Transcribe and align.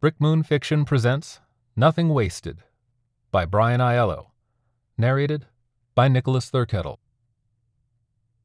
Brick 0.00 0.20
Moon 0.20 0.44
Fiction 0.44 0.84
presents 0.84 1.40
Nothing 1.74 2.10
Wasted 2.10 2.62
by 3.32 3.44
Brian 3.44 3.80
Aiello, 3.80 4.26
narrated 4.96 5.46
by 5.96 6.06
Nicholas 6.06 6.48
Thurkettle. 6.52 6.98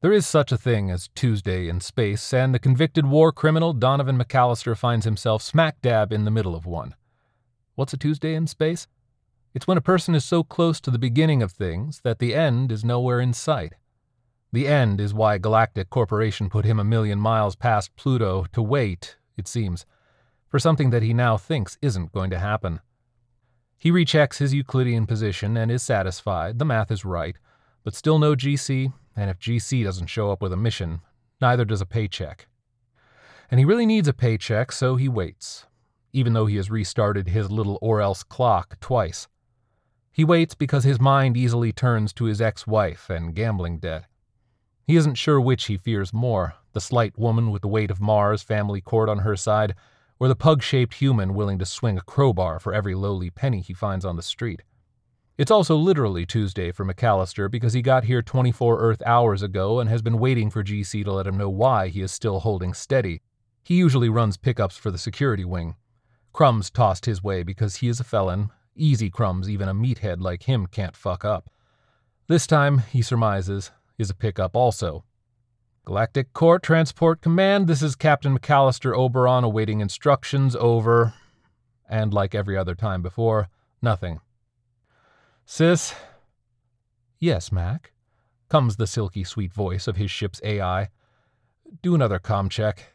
There 0.00 0.12
is 0.12 0.26
such 0.26 0.50
a 0.50 0.58
thing 0.58 0.90
as 0.90 1.10
Tuesday 1.14 1.68
in 1.68 1.78
space, 1.78 2.34
and 2.34 2.52
the 2.52 2.58
convicted 2.58 3.06
war 3.06 3.30
criminal 3.30 3.72
Donovan 3.72 4.18
McAllister 4.18 4.76
finds 4.76 5.04
himself 5.04 5.42
smack 5.42 5.80
dab 5.80 6.12
in 6.12 6.24
the 6.24 6.32
middle 6.32 6.56
of 6.56 6.66
one. 6.66 6.96
What's 7.76 7.92
a 7.92 7.98
Tuesday 7.98 8.34
in 8.34 8.48
space? 8.48 8.88
It's 9.54 9.68
when 9.68 9.78
a 9.78 9.80
person 9.80 10.16
is 10.16 10.24
so 10.24 10.42
close 10.42 10.80
to 10.80 10.90
the 10.90 10.98
beginning 10.98 11.40
of 11.40 11.52
things 11.52 12.00
that 12.00 12.18
the 12.18 12.34
end 12.34 12.72
is 12.72 12.84
nowhere 12.84 13.20
in 13.20 13.32
sight. 13.32 13.74
The 14.52 14.66
end 14.66 15.00
is 15.00 15.14
why 15.14 15.38
Galactic 15.38 15.88
Corporation 15.88 16.50
put 16.50 16.64
him 16.64 16.80
a 16.80 16.84
million 16.84 17.20
miles 17.20 17.54
past 17.54 17.94
Pluto 17.94 18.46
to 18.52 18.60
wait, 18.60 19.18
it 19.36 19.46
seems 19.46 19.86
for 20.54 20.60
something 20.60 20.90
that 20.90 21.02
he 21.02 21.12
now 21.12 21.36
thinks 21.36 21.76
isn't 21.82 22.12
going 22.12 22.30
to 22.30 22.38
happen. 22.38 22.78
He 23.76 23.90
rechecks 23.90 24.38
his 24.38 24.54
Euclidean 24.54 25.04
position 25.04 25.56
and 25.56 25.68
is 25.68 25.82
satisfied, 25.82 26.60
the 26.60 26.64
math 26.64 26.92
is 26.92 27.04
right, 27.04 27.36
but 27.82 27.96
still 27.96 28.20
no 28.20 28.36
GC, 28.36 28.92
and 29.16 29.30
if 29.30 29.40
GC 29.40 29.82
doesn't 29.82 30.06
show 30.06 30.30
up 30.30 30.40
with 30.40 30.52
a 30.52 30.56
mission, 30.56 31.00
neither 31.40 31.64
does 31.64 31.80
a 31.80 31.86
paycheck. 31.86 32.46
And 33.50 33.58
he 33.58 33.64
really 33.64 33.84
needs 33.84 34.06
a 34.06 34.12
paycheck, 34.12 34.70
so 34.70 34.94
he 34.94 35.08
waits, 35.08 35.66
even 36.12 36.34
though 36.34 36.46
he 36.46 36.54
has 36.54 36.70
restarted 36.70 37.30
his 37.30 37.50
little 37.50 37.76
or 37.82 38.00
else 38.00 38.22
clock 38.22 38.78
twice. 38.78 39.26
He 40.12 40.22
waits 40.22 40.54
because 40.54 40.84
his 40.84 41.00
mind 41.00 41.36
easily 41.36 41.72
turns 41.72 42.12
to 42.12 42.26
his 42.26 42.40
ex 42.40 42.64
wife 42.64 43.10
and 43.10 43.34
gambling 43.34 43.80
debt. 43.80 44.04
He 44.86 44.94
isn't 44.94 45.16
sure 45.16 45.40
which 45.40 45.64
he 45.64 45.76
fears 45.76 46.12
more 46.12 46.54
the 46.74 46.80
slight 46.80 47.18
woman 47.18 47.50
with 47.50 47.62
the 47.62 47.68
weight 47.68 47.90
of 47.90 48.00
Mars 48.00 48.42
family 48.42 48.80
court 48.80 49.08
on 49.08 49.18
her 49.18 49.34
side, 49.34 49.74
or 50.18 50.28
the 50.28 50.36
pug 50.36 50.62
shaped 50.62 50.94
human 50.94 51.34
willing 51.34 51.58
to 51.58 51.66
swing 51.66 51.98
a 51.98 52.02
crowbar 52.02 52.58
for 52.60 52.72
every 52.72 52.94
lowly 52.94 53.30
penny 53.30 53.60
he 53.60 53.74
finds 53.74 54.04
on 54.04 54.16
the 54.16 54.22
street. 54.22 54.62
It's 55.36 55.50
also 55.50 55.74
literally 55.74 56.24
Tuesday 56.24 56.70
for 56.70 56.84
McAllister 56.84 57.50
because 57.50 57.72
he 57.72 57.82
got 57.82 58.04
here 58.04 58.22
24 58.22 58.78
Earth 58.78 59.02
hours 59.04 59.42
ago 59.42 59.80
and 59.80 59.90
has 59.90 60.00
been 60.00 60.20
waiting 60.20 60.48
for 60.48 60.62
GC 60.62 61.04
to 61.04 61.12
let 61.12 61.26
him 61.26 61.36
know 61.36 61.50
why 61.50 61.88
he 61.88 62.02
is 62.02 62.12
still 62.12 62.40
holding 62.40 62.72
steady. 62.72 63.20
He 63.64 63.74
usually 63.74 64.08
runs 64.08 64.36
pickups 64.36 64.76
for 64.76 64.92
the 64.92 64.98
security 64.98 65.44
wing. 65.44 65.74
Crumbs 66.32 66.70
tossed 66.70 67.06
his 67.06 67.22
way 67.22 67.42
because 67.42 67.76
he 67.76 67.88
is 67.88 67.98
a 67.98 68.04
felon. 68.04 68.50
Easy 68.76 69.10
crumbs 69.10 69.50
even 69.50 69.68
a 69.68 69.74
meathead 69.74 70.20
like 70.20 70.44
him 70.44 70.66
can't 70.66 70.96
fuck 70.96 71.24
up. 71.24 71.50
This 72.28 72.46
time, 72.46 72.78
he 72.78 73.02
surmises, 73.02 73.72
is 73.98 74.10
a 74.10 74.14
pickup 74.14 74.54
also. 74.54 75.04
Galactic 75.86 76.32
Court 76.32 76.62
Transport 76.62 77.20
Command, 77.20 77.66
this 77.66 77.82
is 77.82 77.94
Captain 77.94 78.38
McAllister 78.38 78.96
Oberon 78.96 79.44
awaiting 79.44 79.80
instructions 79.80 80.56
over. 80.56 81.12
And 81.86 82.14
like 82.14 82.34
every 82.34 82.56
other 82.56 82.74
time 82.74 83.02
before, 83.02 83.50
nothing. 83.82 84.20
Sis? 85.44 85.94
Yes, 87.18 87.52
Mac, 87.52 87.92
comes 88.48 88.76
the 88.76 88.86
silky 88.86 89.24
sweet 89.24 89.52
voice 89.52 89.86
of 89.86 89.96
his 89.96 90.10
ship's 90.10 90.40
AI. 90.42 90.88
Do 91.82 91.94
another 91.94 92.18
com 92.18 92.48
check. 92.48 92.94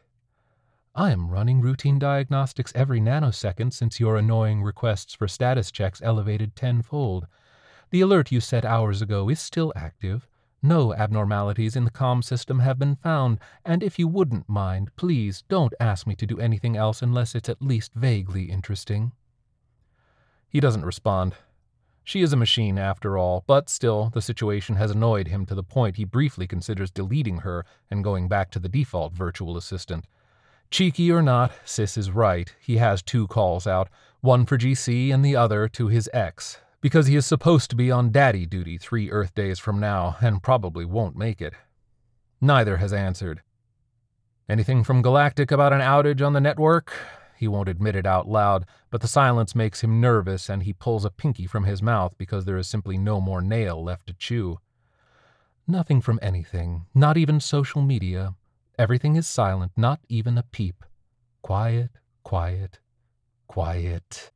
I 0.92 1.12
am 1.12 1.30
running 1.30 1.60
routine 1.60 2.00
diagnostics 2.00 2.72
every 2.74 3.00
nanosecond 3.00 3.72
since 3.72 4.00
your 4.00 4.16
annoying 4.16 4.64
requests 4.64 5.14
for 5.14 5.28
status 5.28 5.70
checks 5.70 6.02
elevated 6.02 6.56
tenfold. 6.56 7.28
The 7.90 8.00
alert 8.00 8.32
you 8.32 8.40
set 8.40 8.64
hours 8.64 9.00
ago 9.00 9.28
is 9.28 9.38
still 9.38 9.72
active. 9.76 10.26
No 10.62 10.92
abnormalities 10.92 11.74
in 11.74 11.84
the 11.84 11.90
com 11.90 12.20
system 12.20 12.58
have 12.58 12.78
been 12.78 12.96
found, 12.96 13.38
and 13.64 13.82
if 13.82 13.98
you 13.98 14.06
wouldn't 14.06 14.48
mind, 14.48 14.94
please 14.94 15.42
don't 15.48 15.72
ask 15.80 16.06
me 16.06 16.14
to 16.16 16.26
do 16.26 16.38
anything 16.38 16.76
else 16.76 17.00
unless 17.00 17.34
it's 17.34 17.48
at 17.48 17.62
least 17.62 17.94
vaguely 17.94 18.44
interesting. 18.44 19.12
He 20.48 20.60
doesn't 20.60 20.84
respond. 20.84 21.34
She 22.04 22.20
is 22.22 22.32
a 22.32 22.36
machine, 22.36 22.76
after 22.76 23.16
all, 23.16 23.44
but 23.46 23.70
still, 23.70 24.10
the 24.12 24.20
situation 24.20 24.76
has 24.76 24.90
annoyed 24.90 25.28
him 25.28 25.46
to 25.46 25.54
the 25.54 25.62
point 25.62 25.96
he 25.96 26.04
briefly 26.04 26.46
considers 26.46 26.90
deleting 26.90 27.38
her 27.38 27.64
and 27.90 28.04
going 28.04 28.28
back 28.28 28.50
to 28.50 28.58
the 28.58 28.68
default 28.68 29.14
virtual 29.14 29.56
assistant. 29.56 30.04
Cheeky 30.70 31.10
or 31.10 31.22
not, 31.22 31.52
Sis 31.64 31.96
is 31.96 32.10
right. 32.10 32.54
He 32.60 32.76
has 32.76 33.02
two 33.02 33.26
calls 33.28 33.66
out, 33.66 33.88
one 34.20 34.44
for 34.44 34.58
GC 34.58 35.12
and 35.12 35.24
the 35.24 35.36
other 35.36 35.68
to 35.68 35.88
his 35.88 36.10
ex, 36.12 36.58
because 36.80 37.06
he 37.06 37.16
is 37.16 37.26
supposed 37.26 37.68
to 37.70 37.76
be 37.76 37.90
on 37.90 38.10
daddy 38.10 38.46
duty 38.46 38.78
three 38.78 39.10
Earth 39.10 39.34
days 39.34 39.58
from 39.58 39.78
now 39.78 40.16
and 40.20 40.42
probably 40.42 40.84
won't 40.84 41.16
make 41.16 41.40
it. 41.40 41.52
Neither 42.40 42.78
has 42.78 42.92
answered. 42.92 43.42
Anything 44.48 44.82
from 44.82 45.02
Galactic 45.02 45.50
about 45.50 45.72
an 45.72 45.80
outage 45.80 46.24
on 46.24 46.32
the 46.32 46.40
network? 46.40 46.92
He 47.36 47.46
won't 47.48 47.68
admit 47.68 47.96
it 47.96 48.06
out 48.06 48.28
loud, 48.28 48.66
but 48.90 49.00
the 49.00 49.08
silence 49.08 49.54
makes 49.54 49.82
him 49.82 50.00
nervous 50.00 50.48
and 50.48 50.62
he 50.62 50.72
pulls 50.72 51.04
a 51.04 51.10
pinky 51.10 51.46
from 51.46 51.64
his 51.64 51.82
mouth 51.82 52.14
because 52.18 52.44
there 52.44 52.56
is 52.56 52.66
simply 52.66 52.98
no 52.98 53.20
more 53.20 53.40
nail 53.40 53.82
left 53.82 54.06
to 54.06 54.12
chew. 54.12 54.58
Nothing 55.66 56.00
from 56.00 56.18
anything, 56.20 56.86
not 56.94 57.16
even 57.16 57.40
social 57.40 57.80
media. 57.80 58.34
Everything 58.78 59.16
is 59.16 59.28
silent, 59.28 59.72
not 59.76 60.00
even 60.08 60.36
a 60.36 60.42
peep. 60.42 60.84
Quiet, 61.42 61.90
quiet, 62.22 62.80
quiet. 63.46 64.32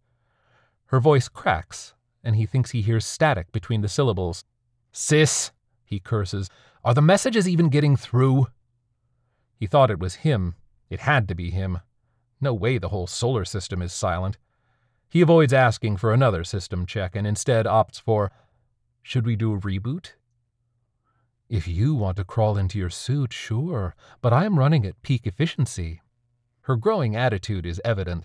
Her 0.86 1.00
voice 1.00 1.28
cracks 1.28 1.94
and 2.24 2.34
he 2.34 2.46
thinks 2.46 2.70
he 2.70 2.82
hears 2.82 3.04
static 3.04 3.52
between 3.52 3.82
the 3.82 3.88
syllables. 3.88 4.44
Sis, 4.90 5.52
he 5.84 6.00
curses, 6.00 6.48
are 6.82 6.94
the 6.94 7.02
messages 7.02 7.48
even 7.48 7.68
getting 7.68 7.96
through? 7.96 8.48
He 9.56 9.66
thought 9.66 9.90
it 9.90 10.00
was 10.00 10.16
him. 10.16 10.54
It 10.90 11.00
had 11.00 11.28
to 11.28 11.34
be 11.34 11.50
him. 11.50 11.80
No 12.40 12.52
way 12.52 12.78
the 12.78 12.88
whole 12.88 13.06
solar 13.06 13.44
system 13.44 13.80
is 13.80 13.92
silent. 13.92 14.38
He 15.08 15.20
avoids 15.20 15.52
asking 15.52 15.98
for 15.98 16.12
another 16.12 16.44
system 16.44 16.86
check 16.86 17.14
and 17.14 17.26
instead 17.26 17.66
opts 17.66 18.00
for, 18.00 18.32
Should 19.02 19.26
we 19.26 19.36
do 19.36 19.54
a 19.54 19.60
reboot? 19.60 20.12
If 21.48 21.68
you 21.68 21.94
want 21.94 22.16
to 22.16 22.24
crawl 22.24 22.56
into 22.56 22.78
your 22.78 22.90
suit, 22.90 23.32
sure, 23.32 23.94
but 24.20 24.32
I 24.32 24.44
am 24.44 24.58
running 24.58 24.84
at 24.86 25.02
peak 25.02 25.26
efficiency. 25.26 26.00
Her 26.62 26.76
growing 26.76 27.14
attitude 27.14 27.66
is 27.66 27.80
evident. 27.84 28.24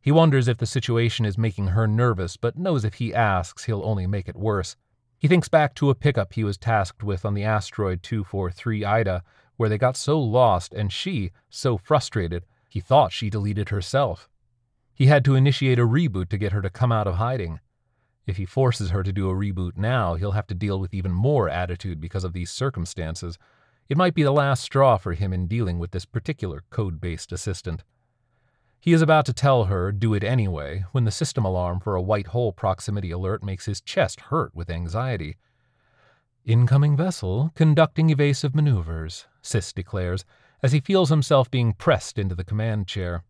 He 0.00 0.12
wonders 0.12 0.48
if 0.48 0.58
the 0.58 0.66
situation 0.66 1.24
is 1.24 1.36
making 1.36 1.68
her 1.68 1.86
nervous, 1.86 2.36
but 2.36 2.56
knows 2.56 2.84
if 2.84 2.94
he 2.94 3.14
asks, 3.14 3.64
he'll 3.64 3.84
only 3.84 4.06
make 4.06 4.28
it 4.28 4.36
worse. 4.36 4.76
He 5.18 5.28
thinks 5.28 5.48
back 5.48 5.74
to 5.74 5.90
a 5.90 5.94
pickup 5.94 6.32
he 6.32 6.44
was 6.44 6.56
tasked 6.56 7.02
with 7.02 7.24
on 7.24 7.34
the 7.34 7.44
asteroid 7.44 8.02
243 8.02 8.84
Ida, 8.84 9.22
where 9.56 9.68
they 9.68 9.78
got 9.78 9.96
so 9.96 10.20
lost 10.20 10.72
and 10.72 10.92
she, 10.92 11.32
so 11.50 11.76
frustrated, 11.76 12.46
he 12.68 12.80
thought 12.80 13.12
she 13.12 13.28
deleted 13.28 13.70
herself. 13.70 14.28
He 14.94 15.06
had 15.06 15.24
to 15.24 15.34
initiate 15.34 15.78
a 15.78 15.86
reboot 15.86 16.28
to 16.28 16.38
get 16.38 16.52
her 16.52 16.62
to 16.62 16.70
come 16.70 16.92
out 16.92 17.06
of 17.06 17.16
hiding. 17.16 17.60
If 18.26 18.36
he 18.36 18.44
forces 18.44 18.90
her 18.90 19.02
to 19.02 19.12
do 19.12 19.28
a 19.28 19.34
reboot 19.34 19.76
now, 19.76 20.14
he'll 20.14 20.32
have 20.32 20.46
to 20.48 20.54
deal 20.54 20.78
with 20.78 20.94
even 20.94 21.12
more 21.12 21.48
attitude 21.48 22.00
because 22.00 22.24
of 22.24 22.32
these 22.32 22.50
circumstances. 22.50 23.38
It 23.88 23.96
might 23.96 24.14
be 24.14 24.22
the 24.22 24.32
last 24.32 24.62
straw 24.62 24.98
for 24.98 25.14
him 25.14 25.32
in 25.32 25.48
dealing 25.48 25.78
with 25.78 25.92
this 25.92 26.04
particular 26.04 26.62
code 26.70 27.00
based 27.00 27.32
assistant. 27.32 27.84
He 28.80 28.92
is 28.92 29.02
about 29.02 29.26
to 29.26 29.32
tell 29.32 29.64
her, 29.64 29.90
do 29.90 30.14
it 30.14 30.22
anyway, 30.22 30.84
when 30.92 31.04
the 31.04 31.10
system 31.10 31.44
alarm 31.44 31.80
for 31.80 31.94
a 31.94 32.02
white 32.02 32.28
hole 32.28 32.52
proximity 32.52 33.10
alert 33.10 33.42
makes 33.42 33.66
his 33.66 33.80
chest 33.80 34.20
hurt 34.20 34.54
with 34.54 34.70
anxiety. 34.70 35.36
Incoming 36.44 36.96
vessel 36.96 37.50
conducting 37.54 38.08
evasive 38.10 38.54
maneuvers, 38.54 39.26
Sis 39.42 39.72
declares, 39.72 40.24
as 40.62 40.72
he 40.72 40.80
feels 40.80 41.10
himself 41.10 41.50
being 41.50 41.72
pressed 41.72 42.18
into 42.18 42.34
the 42.34 42.44
command 42.44 42.86
chair. 42.86 43.24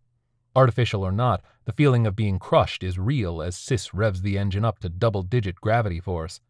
Artificial 0.54 1.02
or 1.02 1.12
not, 1.12 1.42
the 1.64 1.72
feeling 1.72 2.06
of 2.06 2.16
being 2.16 2.38
crushed 2.38 2.82
is 2.82 2.98
real 2.98 3.40
as 3.42 3.56
Sis 3.56 3.94
revs 3.94 4.22
the 4.22 4.38
engine 4.38 4.64
up 4.64 4.78
to 4.80 4.88
double 4.88 5.22
digit 5.22 5.56
gravity 5.56 6.00
force. 6.00 6.40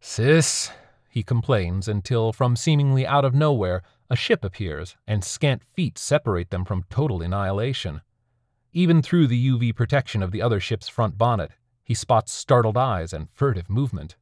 Sis, 0.00 0.70
he 1.08 1.22
complains 1.22 1.86
until, 1.86 2.32
from 2.32 2.56
seemingly 2.56 3.06
out 3.06 3.24
of 3.24 3.34
nowhere, 3.34 3.82
a 4.10 4.16
ship 4.16 4.44
appears, 4.44 4.96
and 5.06 5.24
scant 5.24 5.64
feet 5.64 5.98
separate 5.98 6.50
them 6.50 6.64
from 6.64 6.84
total 6.90 7.22
annihilation. 7.22 8.00
Even 8.72 9.02
through 9.02 9.26
the 9.26 9.48
UV 9.50 9.74
protection 9.74 10.22
of 10.22 10.30
the 10.30 10.42
other 10.42 10.60
ship's 10.60 10.88
front 10.88 11.16
bonnet, 11.16 11.52
he 11.84 11.94
spots 11.94 12.32
startled 12.32 12.76
eyes 12.76 13.12
and 13.12 13.30
furtive 13.30 13.70
movement. 13.70 14.16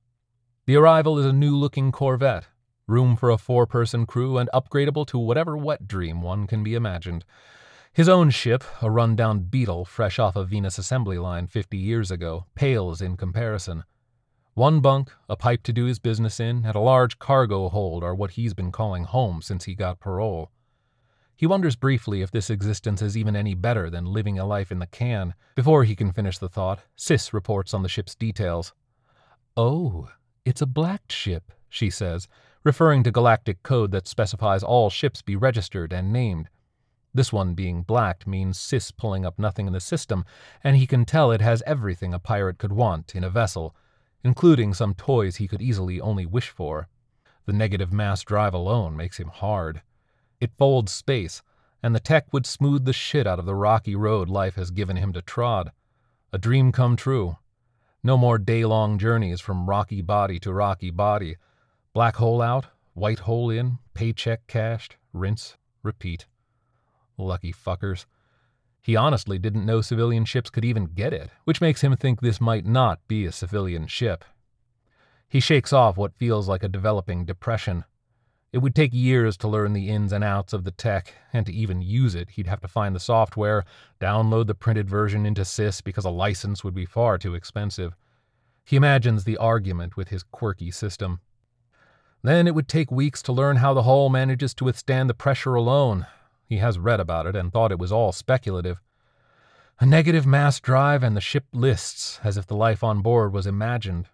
The 0.67 0.77
arrival 0.77 1.19
is 1.19 1.27
a 1.27 1.33
new 1.33 1.57
looking 1.57 1.91
Corvette, 1.91 2.47
room 2.87 3.17
for 3.17 3.31
a 3.31 3.39
four 3.39 3.67
person 3.67 4.07
crew 4.07 4.39
and 4.39 4.51
upgradable 4.53 5.07
to 5.07 5.19
whatever 5.19 5.57
wet 5.57 5.89
dream 5.89 6.23
one 6.23 6.47
can 6.47 6.63
be 6.63 6.75
imagined. 6.75 7.25
His 7.93 8.09
own 8.09 8.31
ship, 8.31 8.65
a 8.81 8.91
run 8.91 9.17
down 9.17 9.41
Beetle 9.41 9.85
fresh 9.85 10.19
off 10.19 10.37
a 10.37 10.45
Venus 10.45 10.79
assembly 10.79 11.19
line 11.19 11.47
50 11.47 11.77
years 11.77 12.11
ago, 12.11 12.47
pales 12.55 13.03
in 13.03 13.17
comparison. 13.17 13.85
One 14.55 14.81
bunk, 14.81 15.11
a 15.31 15.37
pipe 15.37 15.63
to 15.63 15.73
do 15.73 15.87
his 15.87 15.99
business 15.99 16.39
in, 16.39 16.67
and 16.67 16.75
a 16.75 16.81
large 16.81 17.19
cargo 17.19 17.71
hold 17.71 18.05
are 18.05 18.15
what 18.15 18.33
he's 18.33 18.53
been 18.53 18.71
calling 18.71 19.05
home 19.05 19.41
since 19.41 19.65
he 19.65 19.75
got 19.75 19.99
parole. 19.99 20.51
He 21.35 21.47
wonders 21.47 21.75
briefly 21.75 22.21
if 22.21 22.31
this 22.31 22.51
existence 22.51 23.01
is 23.01 23.17
even 23.17 23.35
any 23.35 23.55
better 23.55 23.89
than 23.89 24.13
living 24.13 24.39
a 24.39 24.45
life 24.45 24.71
in 24.71 24.79
the 24.79 24.87
can. 24.87 25.33
Before 25.55 25.85
he 25.85 25.97
can 25.97 26.13
finish 26.13 26.37
the 26.37 26.51
thought, 26.51 26.81
Sis 26.97 27.33
reports 27.33 27.73
on 27.73 27.83
the 27.83 27.89
ship's 27.89 28.15
details. 28.15 28.75
Oh, 29.57 30.11
it's 30.45 30.61
a 30.61 30.67
black 30.67 31.11
ship, 31.11 31.51
she 31.71 31.89
says, 31.89 32.29
referring 32.63 33.05
to 33.05 33.11
galactic 33.11 33.63
code 33.63 33.91
that 33.93 34.07
specifies 34.07 34.63
all 34.63 34.91
ships 34.91 35.23
be 35.23 35.35
registered 35.35 35.95
and 35.95 36.13
named. 36.13 36.51
This 37.15 37.33
one 37.33 37.55
being 37.55 37.83
blacked 37.83 38.27
means 38.27 38.61
Sis 38.61 38.91
pulling 38.91 39.25
up 39.25 39.39
nothing 39.39 39.67
in 39.67 39.73
the 39.73 39.81
system, 39.81 40.27
and 40.63 40.77
he 40.77 40.87
can 40.87 41.07
tell 41.07 41.33
it 41.33 41.41
has 41.41 41.63
everything 41.67 42.13
a 42.13 42.19
pirate 42.19 42.59
could 42.59 42.73
want 42.73 43.15
in 43.15 43.25
a 43.25 43.31
vessel, 43.31 43.75
including 44.25 44.75
some 44.75 44.95
toys 44.95 45.37
he 45.37 45.49
could 45.49 45.63
easily 45.63 46.01
only 46.01 46.27
wish 46.27 46.49
for. 46.49 46.89
The 47.47 47.53
negative 47.53 47.93
mass 47.93 48.23
drive 48.23 48.55
alone 48.55 48.97
makes 48.97 49.19
him 49.19 49.29
hard. 49.29 49.83
It 50.41 50.57
folds 50.57 50.93
space, 50.93 51.43
and 51.83 51.95
the 51.95 52.01
tech 52.01 52.33
would 52.33 52.47
smooth 52.47 52.85
the 52.85 52.93
shit 52.93 53.27
out 53.27 53.39
of 53.39 53.47
the 53.47 53.55
rocky 53.55 53.97
road 53.97 54.29
life 54.29 54.55
has 54.55 54.71
given 54.71 54.97
him 54.97 55.13
to 55.13 55.23
trod. 55.23 55.73
A 56.33 56.39
dream 56.39 56.73
come 56.73 56.97
true. 56.97 57.37
No 58.05 58.17
more 58.17 58.39
day 58.39 58.65
long 58.65 58.99
journeys 58.99 59.41
from 59.41 59.69
rocky 59.69 60.03
body 60.03 60.39
to 60.41 60.53
rocky 60.53 60.91
body. 60.91 61.37
Black 61.93 62.17
hole 62.17 62.41
out, 62.41 62.67
white 62.95 63.21
hole 63.21 63.51
in, 63.51 63.79
paycheck 63.95 64.47
cashed, 64.47 64.97
rinse, 65.13 65.57
repeat. 65.83 66.27
Lucky 67.17 67.53
fuckers. 67.53 68.07
He 68.83 68.97
honestly 68.97 69.39
didn't 69.39 69.65
know 69.65 69.81
civilian 69.81 70.25
ships 70.25 70.51
could 70.51 70.65
even 70.65 70.87
get 70.87 71.13
it, 71.13 71.31
which 71.45 71.61
makes 71.61 71.83
him 71.83 71.97
think 71.97 72.21
this 72.21 72.41
might 72.41 72.67
not 72.67 72.99
be 73.07 73.25
a 73.25 73.33
civilian 73.33 73.87
ship. 73.87 74.25
He 75.29 75.39
shakes 75.39 75.73
off 75.73 75.97
what 75.97 76.17
feels 76.17 76.49
like 76.49 76.65
a 76.65 76.69
developing 76.69 77.25
depression. 77.25 77.85
It 78.53 78.59
would 78.59 78.75
take 78.75 78.93
years 78.93 79.37
to 79.39 79.49
learn 79.49 79.73
the 79.73 79.89
ins 79.89 80.13
and 80.13 80.25
outs 80.25 80.53
of 80.53 80.65
the 80.65 80.73
tech, 80.73 81.15
and 81.33 81.47
to 81.47 81.53
even 81.53 81.81
use 81.81 82.15
it, 82.17 82.31
he'd 82.31 82.49
have 82.49 82.61
to 82.61 82.69
find 82.69 82.95
the 82.95 83.01
software, 83.01 83.65
download 84.01 84.49
the 84.49 84.55
printed 84.55 84.91
version 84.91 85.25
into 85.25 85.45
SIS 85.45 85.81
because 85.81 86.05
a 86.05 86.11
license 86.11 86.63
would 86.65 86.75
be 86.75 86.85
far 86.85 87.17
too 87.17 87.35
expensive. 87.35 87.95
He 88.65 88.77
imagines 88.77 89.25
the 89.25 89.39
argument 89.39 89.97
with 89.97 90.09
his 90.09 90.25
quirky 90.25 90.71
system. 90.71 91.21
Then 92.23 92.47
it 92.47 92.55
would 92.55 92.69
take 92.69 92.91
weeks 92.91 93.23
to 93.23 93.33
learn 93.33 93.57
how 93.57 93.75
the 93.75 93.85
hull 93.85 94.09
manages 94.09 94.55
to 94.55 94.65
withstand 94.65 95.09
the 95.09 95.15
pressure 95.15 95.55
alone. 95.55 96.07
He 96.53 96.59
has 96.59 96.79
read 96.79 97.01
about 97.01 97.25
it 97.25 97.35
and 97.35 97.51
thought 97.51 97.73
it 97.73 97.79
was 97.79 97.93
all 97.93 98.13
speculative. 98.13 98.79
A 99.81 99.87
negative 99.87 100.27
mass 100.27 100.61
drive 100.61 101.03
and 101.03 101.17
the 101.17 101.21
ship 101.23 101.47
lists, 101.51 102.21
as 102.23 102.37
if 102.37 102.47
the 102.47 102.55
life 102.55 102.85
on 102.85 103.01
board 103.01 103.33
was 103.33 103.47
imagined. 103.47 104.11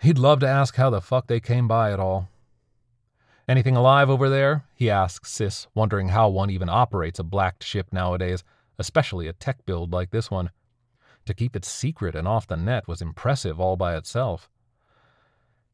He'd 0.00 0.16
love 0.16 0.40
to 0.40 0.48
ask 0.48 0.76
how 0.76 0.88
the 0.88 1.02
fuck 1.02 1.26
they 1.26 1.40
came 1.40 1.68
by 1.68 1.92
it 1.92 2.00
all. 2.00 2.30
Anything 3.46 3.76
alive 3.76 4.08
over 4.08 4.30
there? 4.30 4.64
He 4.74 4.88
asks 4.88 5.30
Sis, 5.30 5.66
wondering 5.74 6.08
how 6.08 6.30
one 6.30 6.48
even 6.48 6.70
operates 6.70 7.18
a 7.18 7.22
blacked 7.22 7.62
ship 7.62 7.88
nowadays, 7.92 8.42
especially 8.78 9.28
a 9.28 9.34
tech 9.34 9.66
build 9.66 9.92
like 9.92 10.08
this 10.08 10.30
one. 10.30 10.52
To 11.26 11.34
keep 11.34 11.54
it 11.54 11.66
secret 11.66 12.14
and 12.14 12.26
off 12.26 12.46
the 12.46 12.56
net 12.56 12.88
was 12.88 13.02
impressive 13.02 13.60
all 13.60 13.76
by 13.76 13.94
itself. 13.94 14.48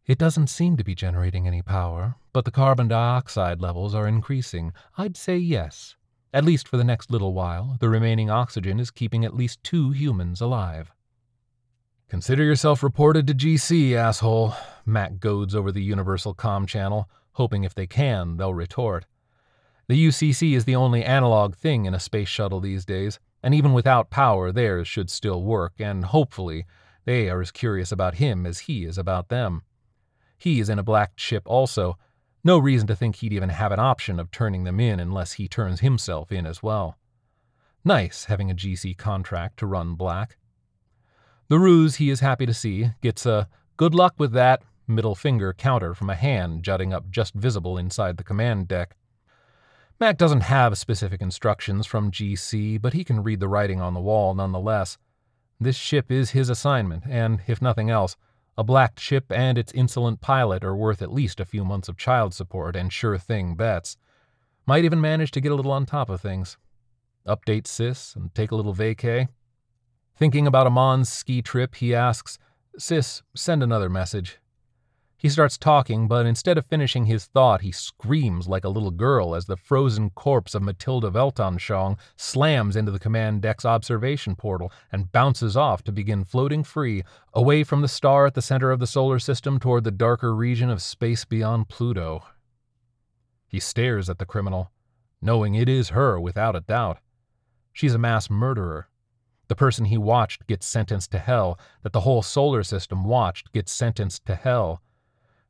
It 0.09 0.19
doesn't 0.19 0.49
seem 0.49 0.77
to 0.77 0.83
be 0.83 0.97
generating 0.97 1.47
any 1.47 1.62
power, 1.62 2.17
but 2.33 2.45
the 2.45 2.51
carbon 2.51 2.89
dioxide 2.89 3.61
levels 3.62 3.95
are 3.95 4.09
increasing. 4.09 4.73
I'd 4.99 5.17
say 5.17 5.37
yes. 5.37 5.95
At 6.32 6.44
least 6.44 6.69
for 6.69 6.77
the 6.77 6.85
next 6.85 7.11
little 7.11 7.32
while, 7.32 7.77
the 7.81 7.88
remaining 7.88 8.31
oxygen 8.31 8.79
is 8.79 8.91
keeping 8.91 9.25
at 9.25 9.35
least 9.35 9.62
two 9.65 9.91
humans 9.91 10.41
alive. 10.41 10.93
Consider 12.09 12.44
yourself 12.44 12.82
reported 12.82 13.27
to 13.27 13.35
GC, 13.35 13.94
asshole, 13.94 14.55
Mac 14.85 15.21
goads 15.21 15.55
over 15.55 15.71
the 15.71 15.82
universal 15.82 16.35
com 16.35 16.67
channel 16.67 17.09
hoping 17.41 17.65
if 17.65 17.75
they 17.75 17.87
can, 17.87 18.37
they'll 18.37 18.55
retort. 18.55 19.06
The 19.88 20.06
UCC 20.09 20.55
is 20.55 20.65
the 20.65 20.77
only 20.77 21.05
analog 21.05 21.55
thing 21.55 21.87
in 21.87 21.94
a 21.94 22.00
space 22.00 22.29
shuttle 22.29 22.61
these 22.61 22.85
days, 22.85 23.19
and 23.43 23.55
even 23.55 23.73
without 23.73 24.11
power, 24.11 24.53
theirs 24.53 24.87
should 24.87 25.11
still 25.11 25.43
work, 25.43 25.73
and 25.79 26.05
hopefully, 26.05 26.67
they 27.06 27.31
are 27.31 27.41
as 27.41 27.50
curious 27.50 27.91
about 27.91 28.17
him 28.17 28.47
as 28.47 28.61
he 28.61 28.85
is 28.85 28.99
about 28.99 29.29
them. 29.31 29.62
He 30.37 30.61
is 30.61 30.69
in 30.69 30.79
a 30.79 30.85
black 30.85 31.12
ship 31.17 31.44
also. 31.47 31.97
No 32.42 32.58
reason 32.58 32.87
to 32.87 32.96
think 32.96 33.16
he'd 33.16 33.32
even 33.32 33.50
have 33.50 33.72
an 33.72 33.78
option 33.78 34.19
of 34.19 34.31
turning 34.31 34.64
them 34.64 34.81
in 34.81 34.98
unless 34.98 35.32
he 35.32 35.46
turns 35.46 35.81
himself 35.81 36.32
in 36.32 36.46
as 36.46 36.62
well. 36.62 36.96
Nice 37.84 38.25
having 38.25 38.50
a 38.50 38.54
GC 38.54 38.96
contract 38.96 39.58
to 39.58 39.66
run 39.66 39.94
black. 39.94 40.37
The 41.48 41.58
ruse, 41.58 41.96
he 41.96 42.10
is 42.10 42.20
happy 42.20 42.46
to 42.46 42.54
see, 42.54 42.90
gets 43.00 43.26
a 43.26 43.48
good 43.76 43.94
luck 43.94 44.14
with 44.19 44.32
that 44.32 44.62
middle 44.87 45.14
finger 45.14 45.52
counter 45.52 45.94
from 45.94 46.10
a 46.10 46.14
hand 46.14 46.62
jutting 46.62 46.92
up 46.92 47.10
just 47.10 47.34
visible 47.34 47.76
inside 47.76 48.16
the 48.16 48.25
command 48.25 48.69
deck. 48.69 48.96
Mac 49.98 50.16
doesn't 50.16 50.42
have 50.42 50.78
specific 50.78 51.20
instructions 51.20 51.87
from 51.87 52.10
GC, 52.10 52.81
but 52.81 52.94
he 52.94 53.04
can 53.04 53.22
read 53.22 53.40
the 53.40 53.48
writing 53.48 53.81
on 53.81 53.92
the 53.92 54.00
wall 54.00 54.34
nonetheless. 54.34 54.96
This 55.60 55.76
ship 55.76 56.10
is 56.10 56.31
his 56.31 56.48
assignment, 56.48 57.04
and, 57.06 57.40
if 57.46 57.60
nothing 57.60 57.90
else, 57.90 58.16
a 58.61 58.62
black 58.62 59.01
ship 59.01 59.33
and 59.33 59.57
its 59.57 59.73
insolent 59.73 60.21
pilot 60.21 60.62
are 60.62 60.77
worth 60.77 61.01
at 61.01 61.11
least 61.11 61.41
a 61.41 61.47
few 61.47 61.65
months 61.65 61.89
of 61.89 61.97
child 61.97 62.35
support 62.35 62.77
and 62.77 62.93
sure 62.93 63.17
thing 63.17 63.55
bets. 63.55 63.97
Might 64.67 64.85
even 64.85 65.01
manage 65.01 65.31
to 65.31 65.41
get 65.41 65.51
a 65.51 65.55
little 65.55 65.73
on 65.73 65.87
top 65.87 66.11
of 66.11 66.21
things. 66.21 66.59
Update 67.27 67.67
Sis 67.67 68.15
and 68.15 68.35
take 68.35 68.51
a 68.51 68.55
little 68.55 68.75
vacay. 68.75 69.29
Thinking 70.15 70.47
about 70.47 70.67
Amon's 70.67 71.09
ski 71.09 71.41
trip, 71.41 71.77
he 71.77 71.95
asks, 71.95 72.39
Sis, 72.77 73.23
send 73.35 73.62
another 73.62 73.89
message. 73.89 74.37
He 75.20 75.28
starts 75.28 75.58
talking, 75.58 76.08
but 76.08 76.25
instead 76.25 76.56
of 76.56 76.64
finishing 76.64 77.05
his 77.05 77.26
thought, 77.26 77.61
he 77.61 77.72
screams 77.72 78.49
like 78.49 78.64
a 78.64 78.70
little 78.70 78.90
girl 78.90 79.34
as 79.34 79.44
the 79.44 79.56
frozen 79.58 80.08
corpse 80.08 80.55
of 80.55 80.62
Matilda 80.62 81.11
Weltanschauung 81.11 81.99
slams 82.17 82.75
into 82.75 82.90
the 82.90 82.99
command 82.99 83.43
deck's 83.43 83.67
observation 83.67 84.34
portal 84.34 84.72
and 84.90 85.12
bounces 85.12 85.58
off 85.58 85.84
to 85.84 85.93
begin 85.93 86.25
floating 86.25 86.64
free, 86.64 87.02
away 87.34 87.64
from 87.64 87.82
the 87.82 87.87
star 87.87 88.25
at 88.25 88.32
the 88.32 88.40
center 88.40 88.70
of 88.70 88.81
the 88.81 88.87
solar 88.87 89.19
system 89.19 89.61
toward 89.61 89.84
the 89.84 89.90
darker 89.90 90.34
region 90.34 90.70
of 90.70 90.81
space 90.81 91.26
beyond 91.26 91.69
Pluto. 91.69 92.25
He 93.46 93.61
stares 93.61 94.08
at 94.08 94.16
the 94.16 94.25
criminal, 94.25 94.70
knowing 95.20 95.55
it 95.55 95.69
is 95.69 95.90
her 95.90 96.19
without 96.19 96.56
a 96.56 96.61
doubt. 96.61 96.96
She's 97.75 97.93
a 97.93 97.99
mass 97.99 98.31
murderer. 98.31 98.88
The 99.49 99.55
person 99.55 99.84
he 99.84 99.99
watched 99.99 100.46
gets 100.46 100.66
sentenced 100.66 101.11
to 101.11 101.19
hell, 101.19 101.58
that 101.82 101.93
the 101.93 102.00
whole 102.00 102.23
solar 102.23 102.62
system 102.62 103.05
watched 103.05 103.52
gets 103.52 103.70
sentenced 103.70 104.25
to 104.25 104.34
hell 104.34 104.81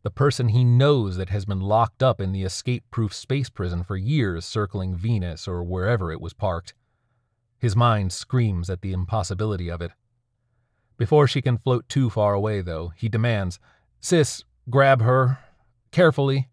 the 0.02 0.10
person 0.10 0.48
he 0.48 0.64
knows 0.64 1.16
that 1.16 1.28
has 1.28 1.44
been 1.44 1.60
locked 1.60 2.02
up 2.02 2.20
in 2.20 2.32
the 2.32 2.42
escape 2.42 2.84
proof 2.90 3.12
space 3.12 3.50
prison 3.50 3.84
for 3.84 3.96
years 3.96 4.44
circling 4.44 4.94
Venus 4.94 5.46
or 5.46 5.62
wherever 5.62 6.10
it 6.10 6.20
was 6.20 6.32
parked. 6.32 6.74
His 7.58 7.76
mind 7.76 8.12
screams 8.12 8.70
at 8.70 8.80
the 8.80 8.92
impossibility 8.92 9.70
of 9.70 9.82
it. 9.82 9.92
Before 10.96 11.26
she 11.26 11.42
can 11.42 11.58
float 11.58 11.88
too 11.88 12.08
far 12.08 12.32
away, 12.32 12.62
though, 12.62 12.92
he 12.96 13.08
demands, 13.08 13.58
Sis, 14.00 14.44
grab 14.70 15.02
her. 15.02 15.38
Carefully. 15.90 16.48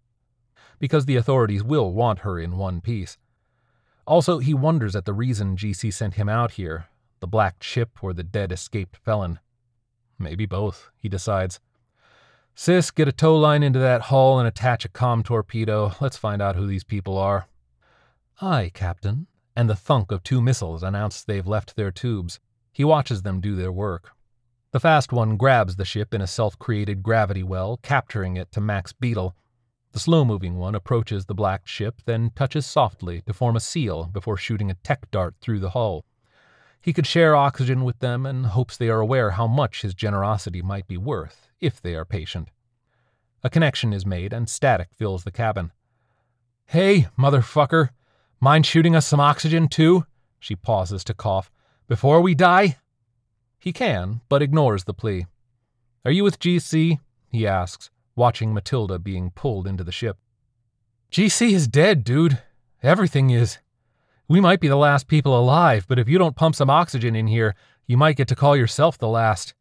Because 0.80 1.06
the 1.06 1.16
authorities 1.16 1.64
will 1.64 1.94
want 1.94 2.20
her 2.20 2.40
in 2.40 2.58
one 2.58 2.82
piece. 2.82 3.18
Also, 4.06 4.40
he 4.40 4.54
wonders 4.54 4.96
at 4.96 5.06
the 5.06 5.14
reason 5.14 5.58
GC 5.58 5.94
sent 5.94 6.16
him 6.16 6.30
out 6.30 6.52
here 6.52 6.88
the 7.20 7.28
black 7.28 7.60
chip 7.60 8.04
or 8.04 8.14
the 8.14 8.24
dead 8.24 8.52
escaped 8.52 8.96
felon. 8.98 9.40
Maybe 10.20 10.46
both, 10.46 10.92
he 10.98 11.10
decides. 11.10 11.60
Sis, 12.60 12.90
get 12.90 13.08
a 13.08 13.12
tow 13.12 13.38
line 13.38 13.62
into 13.62 13.78
that 13.78 14.02
hull 14.02 14.40
and 14.40 14.48
attach 14.48 14.84
a 14.84 14.90
com 14.90 15.22
torpedo. 15.22 15.94
Let's 16.02 16.18
find 16.18 16.42
out 16.42 16.56
who 16.56 16.66
these 16.66 16.84
people 16.84 17.16
are. 17.16 17.48
Aye, 18.42 18.72
Captain. 18.74 19.28
And 19.56 19.70
the 19.70 19.76
thunk 19.76 20.12
of 20.12 20.24
two 20.24 20.42
missiles 20.42 20.82
announce 20.82 21.24
they've 21.24 21.46
left 21.46 21.76
their 21.76 21.92
tubes. 21.92 22.40
He 22.74 22.84
watches 22.84 23.22
them 23.22 23.42
do 23.42 23.56
their 23.56 23.72
work. 23.72 24.10
The 24.72 24.80
fast 24.80 25.14
one 25.14 25.38
grabs 25.38 25.76
the 25.76 25.86
ship 25.86 26.16
in 26.16 26.22
a 26.22 26.26
self 26.26 26.58
created 26.58 27.04
gravity 27.04 27.44
well, 27.44 27.78
capturing 27.84 28.38
it 28.38 28.52
to 28.54 28.60
max 28.60 28.92
Beetle. 28.92 29.36
The 29.92 30.00
slow 30.00 30.26
moving 30.26 30.58
one 30.58 30.74
approaches 30.74 31.26
the 31.28 31.36
black 31.36 31.68
ship, 31.68 32.02
then 32.06 32.32
touches 32.36 32.66
softly 32.66 33.22
to 33.28 33.34
form 33.34 33.56
a 33.56 33.60
seal 33.60 34.06
before 34.06 34.36
shooting 34.36 34.72
a 34.72 34.80
tech 34.84 35.12
dart 35.12 35.36
through 35.42 35.60
the 35.60 35.70
hull. 35.70 36.06
He 36.88 36.94
could 36.94 37.06
share 37.06 37.36
oxygen 37.36 37.84
with 37.84 38.00
them 38.00 38.26
and 38.26 38.46
hopes 38.46 38.78
they 38.78 38.88
are 38.88 39.02
aware 39.02 39.32
how 39.32 39.46
much 39.46 39.82
his 39.82 39.94
generosity 39.94 40.62
might 40.62 40.88
be 40.88 40.96
worth 40.96 41.50
if 41.60 41.82
they 41.82 41.96
are 41.96 42.06
patient. 42.06 42.48
A 43.44 43.50
connection 43.50 43.92
is 43.92 44.06
made, 44.06 44.32
and 44.32 44.50
static 44.50 44.94
fills 44.96 45.26
the 45.26 45.32
cabin. 45.32 45.74
Hey, 46.68 47.08
motherfucker! 47.20 47.90
Mind 48.40 48.66
shooting 48.66 48.96
us 48.96 49.06
some 49.06 49.20
oxygen, 49.20 49.68
too? 49.68 50.06
She 50.40 50.56
pauses 50.56 51.04
to 51.04 51.14
cough. 51.14 51.52
Before 51.90 52.22
we 52.22 52.34
die? 52.34 52.78
He 53.60 53.74
can, 53.74 54.22
but 54.30 54.42
ignores 54.42 54.86
the 54.86 54.94
plea. 54.94 55.26
Are 56.06 56.12
you 56.12 56.24
with 56.24 56.40
GC? 56.40 57.02
he 57.28 57.46
asks, 57.46 57.90
watching 58.16 58.54
Matilda 58.54 58.98
being 58.98 59.32
pulled 59.32 59.68
into 59.68 59.84
the 59.84 59.92
ship. 59.92 60.20
GC 61.12 61.52
is 61.52 61.68
dead, 61.68 62.06
dude. 62.06 62.40
Everything 62.82 63.30
is. 63.30 63.58
We 64.30 64.42
might 64.42 64.60
be 64.60 64.68
the 64.68 64.76
last 64.76 65.08
people 65.08 65.40
alive, 65.40 65.86
but 65.88 65.98
if 65.98 66.10
you 66.10 66.18
don't 66.18 66.36
pump 66.36 66.56
some 66.56 66.70
oxygen 66.70 67.16
in 67.16 67.28
here, 67.28 67.56
you 67.86 67.96
might 67.96 68.18
get 68.18 68.28
to 68.28 68.36
call 68.36 68.58
yourself 68.58 68.98
the 68.98 69.08
last. 69.08 69.54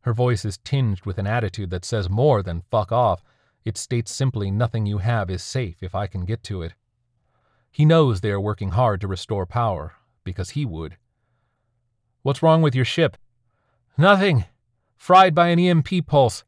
Her 0.00 0.12
voice 0.12 0.44
is 0.44 0.58
tinged 0.58 1.04
with 1.04 1.16
an 1.18 1.28
attitude 1.28 1.70
that 1.70 1.84
says 1.84 2.10
more 2.10 2.42
than 2.42 2.64
fuck 2.72 2.90
off. 2.90 3.22
It 3.64 3.78
states 3.78 4.10
simply 4.10 4.50
nothing 4.50 4.84
you 4.84 4.98
have 4.98 5.30
is 5.30 5.44
safe 5.44 5.76
if 5.80 5.94
I 5.94 6.08
can 6.08 6.24
get 6.24 6.42
to 6.44 6.62
it. 6.62 6.74
He 7.70 7.84
knows 7.84 8.20
they 8.20 8.32
are 8.32 8.40
working 8.40 8.70
hard 8.70 9.00
to 9.02 9.06
restore 9.06 9.46
power, 9.46 9.94
because 10.24 10.50
he 10.50 10.64
would. 10.64 10.96
What's 12.22 12.42
wrong 12.42 12.62
with 12.62 12.74
your 12.74 12.84
ship? 12.84 13.16
Nothing. 13.96 14.44
Fried 14.96 15.36
by 15.36 15.48
an 15.48 15.60
EMP 15.60 16.06
pulse. 16.06 16.42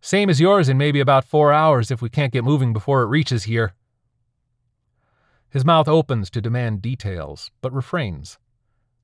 Same 0.00 0.30
as 0.30 0.40
yours 0.40 0.68
in 0.68 0.78
maybe 0.78 1.00
about 1.00 1.24
four 1.24 1.52
hours 1.52 1.90
if 1.90 2.00
we 2.00 2.08
can't 2.08 2.32
get 2.32 2.44
moving 2.44 2.72
before 2.72 3.02
it 3.02 3.06
reaches 3.06 3.44
here. 3.44 3.74
His 5.56 5.64
mouth 5.64 5.88
opens 5.88 6.28
to 6.32 6.42
demand 6.42 6.82
details, 6.82 7.50
but 7.62 7.72
refrains. 7.72 8.36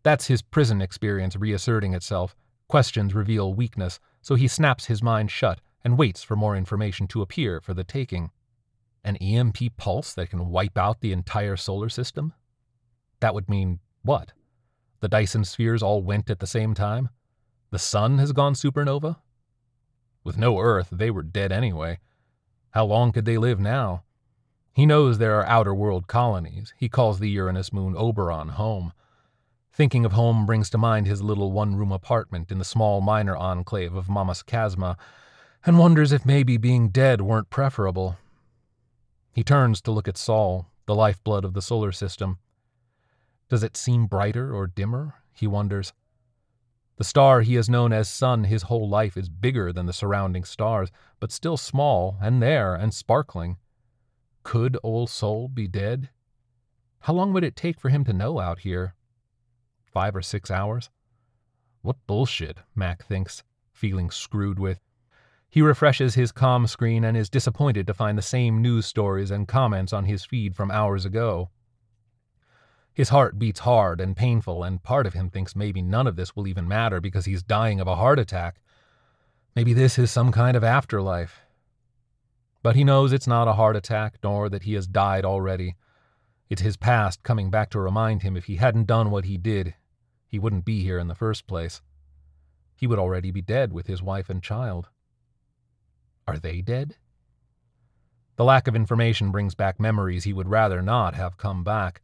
That's 0.02 0.26
his 0.26 0.42
prison 0.42 0.82
experience 0.82 1.34
reasserting 1.34 1.94
itself. 1.94 2.36
Questions 2.68 3.14
reveal 3.14 3.54
weakness, 3.54 3.98
so 4.20 4.34
he 4.34 4.48
snaps 4.48 4.84
his 4.84 5.02
mind 5.02 5.30
shut 5.30 5.62
and 5.82 5.96
waits 5.96 6.22
for 6.22 6.36
more 6.36 6.54
information 6.54 7.06
to 7.06 7.22
appear 7.22 7.62
for 7.62 7.72
the 7.72 7.84
taking. 7.84 8.32
An 9.02 9.16
EMP 9.16 9.78
pulse 9.78 10.12
that 10.12 10.28
can 10.28 10.50
wipe 10.50 10.76
out 10.76 11.00
the 11.00 11.14
entire 11.14 11.56
solar 11.56 11.88
system? 11.88 12.34
That 13.20 13.32
would 13.32 13.48
mean 13.48 13.80
what? 14.02 14.34
The 15.00 15.08
Dyson 15.08 15.46
spheres 15.46 15.82
all 15.82 16.02
went 16.02 16.28
at 16.28 16.40
the 16.40 16.46
same 16.46 16.74
time? 16.74 17.08
The 17.70 17.78
sun 17.78 18.18
has 18.18 18.32
gone 18.32 18.52
supernova? 18.52 19.16
With 20.22 20.36
no 20.36 20.58
Earth, 20.58 20.88
they 20.92 21.10
were 21.10 21.22
dead 21.22 21.50
anyway. 21.50 21.98
How 22.72 22.84
long 22.84 23.10
could 23.10 23.24
they 23.24 23.38
live 23.38 23.58
now? 23.58 24.02
He 24.72 24.86
knows 24.86 25.18
there 25.18 25.38
are 25.38 25.46
outer 25.46 25.74
world 25.74 26.06
colonies. 26.06 26.72
He 26.76 26.88
calls 26.88 27.18
the 27.18 27.28
Uranus 27.28 27.72
moon 27.72 27.94
Oberon 27.96 28.50
home. 28.50 28.92
Thinking 29.72 30.04
of 30.04 30.12
home 30.12 30.46
brings 30.46 30.70
to 30.70 30.78
mind 30.78 31.06
his 31.06 31.22
little 31.22 31.52
one 31.52 31.76
room 31.76 31.92
apartment 31.92 32.50
in 32.50 32.58
the 32.58 32.64
small 32.64 33.00
minor 33.00 33.36
enclave 33.36 33.94
of 33.94 34.06
Mommur 34.06 34.44
Chasma, 34.44 34.96
and 35.64 35.78
wonders 35.78 36.12
if 36.12 36.26
maybe 36.26 36.56
being 36.56 36.88
dead 36.88 37.20
weren't 37.20 37.50
preferable. 37.50 38.16
He 39.32 39.44
turns 39.44 39.80
to 39.82 39.90
look 39.90 40.08
at 40.08 40.18
Sol, 40.18 40.66
the 40.86 40.94
lifeblood 40.94 41.44
of 41.44 41.54
the 41.54 41.62
solar 41.62 41.92
system. 41.92 42.38
Does 43.48 43.62
it 43.62 43.76
seem 43.76 44.06
brighter 44.06 44.54
or 44.54 44.66
dimmer? 44.66 45.14
He 45.32 45.46
wonders. 45.46 45.92
The 46.96 47.04
star 47.04 47.40
he 47.40 47.54
has 47.54 47.68
known 47.68 47.92
as 47.92 48.08
sun 48.08 48.44
his 48.44 48.64
whole 48.64 48.88
life 48.88 49.16
is 49.16 49.28
bigger 49.28 49.72
than 49.72 49.86
the 49.86 49.92
surrounding 49.92 50.44
stars, 50.44 50.90
but 51.20 51.32
still 51.32 51.56
small 51.56 52.16
and 52.20 52.42
there 52.42 52.74
and 52.74 52.92
sparkling. 52.92 53.56
Could 54.42 54.76
old 54.82 55.10
Sol 55.10 55.48
be 55.48 55.68
dead? 55.68 56.10
How 57.00 57.12
long 57.12 57.32
would 57.32 57.44
it 57.44 57.56
take 57.56 57.80
for 57.80 57.88
him 57.88 58.04
to 58.04 58.12
know 58.12 58.38
out 58.38 58.60
here? 58.60 58.94
Five 59.84 60.16
or 60.16 60.22
six 60.22 60.50
hours? 60.50 60.90
What 61.82 61.96
bullshit, 62.06 62.58
Mac 62.74 63.04
thinks, 63.04 63.42
feeling 63.72 64.10
screwed 64.10 64.58
with. 64.58 64.80
He 65.50 65.60
refreshes 65.60 66.14
his 66.14 66.32
com 66.32 66.66
screen 66.66 67.04
and 67.04 67.14
is 67.14 67.28
disappointed 67.28 67.86
to 67.86 67.94
find 67.94 68.16
the 68.16 68.22
same 68.22 68.62
news 68.62 68.86
stories 68.86 69.30
and 69.30 69.46
comments 69.46 69.92
on 69.92 70.06
his 70.06 70.24
feed 70.24 70.56
from 70.56 70.70
hours 70.70 71.04
ago. 71.04 71.50
His 72.94 73.10
heart 73.10 73.38
beats 73.38 73.60
hard 73.60 74.00
and 74.00 74.16
painful, 74.16 74.64
and 74.64 74.82
part 74.82 75.06
of 75.06 75.12
him 75.12 75.28
thinks 75.28 75.54
maybe 75.54 75.82
none 75.82 76.06
of 76.06 76.16
this 76.16 76.34
will 76.34 76.46
even 76.46 76.66
matter 76.66 77.00
because 77.00 77.26
he's 77.26 77.42
dying 77.42 77.80
of 77.80 77.86
a 77.86 77.96
heart 77.96 78.18
attack. 78.18 78.60
Maybe 79.54 79.74
this 79.74 79.98
is 79.98 80.10
some 80.10 80.32
kind 80.32 80.56
of 80.56 80.64
afterlife. 80.64 81.41
But 82.62 82.76
he 82.76 82.84
knows 82.84 83.12
it's 83.12 83.26
not 83.26 83.48
a 83.48 83.54
heart 83.54 83.76
attack, 83.76 84.18
nor 84.22 84.48
that 84.48 84.62
he 84.62 84.74
has 84.74 84.86
died 84.86 85.24
already. 85.24 85.74
It's 86.48 86.62
his 86.62 86.76
past 86.76 87.22
coming 87.22 87.50
back 87.50 87.70
to 87.70 87.80
remind 87.80 88.22
him 88.22 88.36
if 88.36 88.44
he 88.44 88.56
hadn't 88.56 88.86
done 88.86 89.10
what 89.10 89.24
he 89.24 89.36
did, 89.36 89.74
he 90.28 90.38
wouldn't 90.38 90.64
be 90.64 90.82
here 90.82 90.98
in 90.98 91.08
the 91.08 91.14
first 91.14 91.46
place. 91.46 91.82
He 92.74 92.86
would 92.86 92.98
already 92.98 93.30
be 93.30 93.42
dead 93.42 93.72
with 93.72 93.86
his 93.86 94.02
wife 94.02 94.30
and 94.30 94.42
child. 94.42 94.88
Are 96.26 96.38
they 96.38 96.60
dead? 96.60 96.96
The 98.36 98.44
lack 98.44 98.66
of 98.66 98.76
information 98.76 99.30
brings 99.30 99.54
back 99.54 99.78
memories 99.78 100.24
he 100.24 100.32
would 100.32 100.48
rather 100.48 100.80
not 100.80 101.14
have 101.14 101.36
come 101.36 101.64
back. 101.64 102.00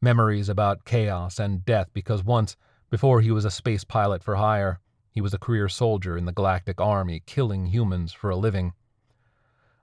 Memories 0.00 0.48
about 0.48 0.84
chaos 0.84 1.38
and 1.38 1.64
death 1.64 1.90
because 1.92 2.24
once, 2.24 2.56
before 2.88 3.20
he 3.20 3.30
was 3.30 3.44
a 3.44 3.50
space 3.50 3.84
pilot 3.84 4.22
for 4.22 4.36
hire, 4.36 4.80
he 5.10 5.20
was 5.20 5.34
a 5.34 5.38
career 5.38 5.68
soldier 5.68 6.16
in 6.16 6.24
the 6.24 6.32
Galactic 6.32 6.80
Army 6.80 7.22
killing 7.26 7.66
humans 7.66 8.12
for 8.12 8.30
a 8.30 8.36
living. 8.36 8.72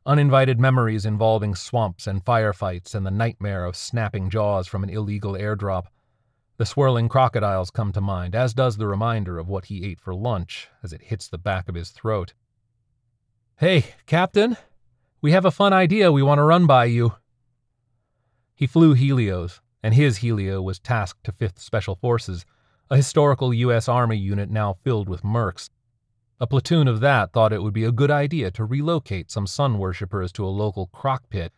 Uninvited 0.06 0.60
memories 0.60 1.06
involving 1.06 1.54
swamps 1.56 2.08
and 2.08 2.24
firefights 2.24 2.96
and 2.96 3.06
the 3.06 3.12
nightmare 3.12 3.66
of 3.66 3.76
snapping 3.76 4.30
jaws 4.30 4.68
from 4.68 4.84
an 4.84 4.90
illegal 4.90 5.34
airdrop. 5.34 5.86
The 6.58 6.66
swirling 6.66 7.10
crocodiles 7.10 7.70
come 7.70 7.92
to 7.92 8.02
mind, 8.02 8.34
as 8.34 8.54
does 8.54 8.78
the 8.78 8.88
reminder 8.88 9.38
of 9.38 9.48
what 9.48 9.66
he 9.66 9.86
ate 9.86 10.00
for 10.00 10.16
lunch 10.16 10.70
as 10.84 10.94
it 10.94 11.04
hits 11.04 11.28
the 11.28 11.38
back 11.38 11.70
of 11.70 11.76
his 11.76 11.90
throat. 11.90 12.34
Hey, 13.58 13.94
Captain, 14.06 14.58
we 15.22 15.32
have 15.34 15.46
a 15.46 15.52
fun 15.52 15.74
idea 15.74 16.12
we 16.12 16.24
want 16.24 16.40
to 16.40 16.44
run 16.44 16.66
by 16.66 16.86
you. 16.86 17.14
He 18.56 18.68
flew 18.68 18.96
helos, 18.96 19.60
and 19.84 19.94
his 19.94 20.20
helo 20.20 20.64
was 20.64 20.80
tasked 20.80 21.26
to 21.26 21.32
5th 21.32 21.60
Special 21.60 21.96
Forces, 21.96 22.46
a 22.90 22.98
historical 22.98 23.54
U.S. 23.54 23.88
Army 23.88 24.18
unit 24.18 24.50
now 24.50 24.78
filled 24.84 25.08
with 25.08 25.24
mercs. 25.24 25.70
A 26.40 26.48
platoon 26.48 26.88
of 26.88 27.00
that 27.02 27.34
thought 27.34 27.54
it 27.54 27.62
would 27.62 27.74
be 27.74 27.84
a 27.84 27.92
good 27.92 28.12
idea 28.12 28.52
to 28.52 28.66
relocate 28.66 29.32
some 29.32 29.48
sun 29.48 29.78
worshippers 29.78 30.32
to 30.34 30.46
a 30.46 30.48
local 30.48 30.88
crock 30.88 31.30
pit 31.30 31.54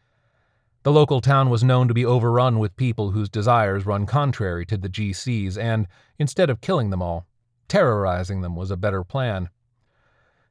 the 0.83 0.91
local 0.91 1.21
town 1.21 1.51
was 1.51 1.63
known 1.63 1.87
to 1.87 1.93
be 1.93 2.05
overrun 2.05 2.57
with 2.57 2.75
people 2.75 3.11
whose 3.11 3.29
desires 3.29 3.85
run 3.85 4.07
contrary 4.07 4.65
to 4.65 4.77
the 4.77 4.89
GC's, 4.89 5.55
and 5.55 5.87
instead 6.17 6.49
of 6.49 6.59
killing 6.59 6.89
them 6.89 7.03
all, 7.03 7.27
terrorizing 7.67 8.41
them 8.41 8.55
was 8.55 8.71
a 8.71 8.77
better 8.77 9.03
plan. 9.03 9.49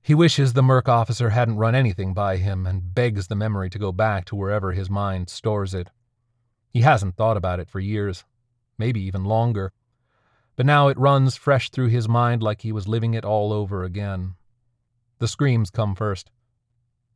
He 0.01 0.15
wishes 0.15 0.53
the 0.53 0.63
Merc 0.63 0.89
officer 0.89 1.31
hadn't 1.31 1.57
run 1.57 1.75
anything 1.75 2.15
by 2.15 2.37
him 2.37 2.65
and 2.65 2.95
begs 2.95 3.27
the 3.27 3.35
memory 3.35 3.69
to 3.71 3.79
go 3.79 3.91
back 3.91 4.25
to 4.27 4.37
wherever 4.37 4.71
his 4.71 4.89
mind 4.89 5.29
stores 5.29 5.75
it. 5.75 5.91
He 6.69 6.83
hasn't 6.83 7.17
thought 7.17 7.37
about 7.37 7.59
it 7.59 7.69
for 7.69 7.81
years, 7.81 8.25
maybe 8.79 9.01
even 9.01 9.25
longer. 9.25 9.73
But 10.57 10.67
now 10.67 10.89
it 10.89 10.99
runs 10.99 11.37
fresh 11.37 11.71
through 11.71 11.89
his 11.89 12.09
mind 12.09 12.43
like 12.43 12.63
he 12.63 12.73
was 12.73 12.89
living 12.89 13.15
it 13.15 13.25
all 13.25 13.53
over 13.53 13.85
again. 13.85 14.35
The 15.19 15.29
screams 15.29 15.71
come 15.71 15.95
first. 15.95 16.31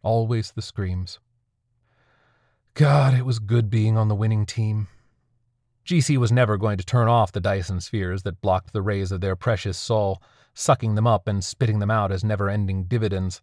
Always 0.02 0.52
the 0.52 0.62
screams. 0.62 1.18
God, 2.74 3.14
it 3.14 3.24
was 3.24 3.38
good 3.38 3.70
being 3.70 3.96
on 3.96 4.08
the 4.08 4.14
winning 4.14 4.46
team. 4.46 4.88
GC 5.86 6.16
was 6.16 6.32
never 6.32 6.56
going 6.56 6.78
to 6.78 6.84
turn 6.84 7.08
off 7.08 7.30
the 7.30 7.40
Dyson 7.40 7.80
spheres 7.80 8.22
that 8.22 8.40
blocked 8.40 8.72
the 8.72 8.82
rays 8.82 9.12
of 9.12 9.20
their 9.20 9.36
precious 9.36 9.76
Sol, 9.76 10.22
sucking 10.54 10.94
them 10.94 11.06
up 11.06 11.28
and 11.28 11.44
spitting 11.44 11.78
them 11.78 11.90
out 11.90 12.10
as 12.10 12.24
never 12.24 12.48
ending 12.48 12.84
dividends, 12.84 13.42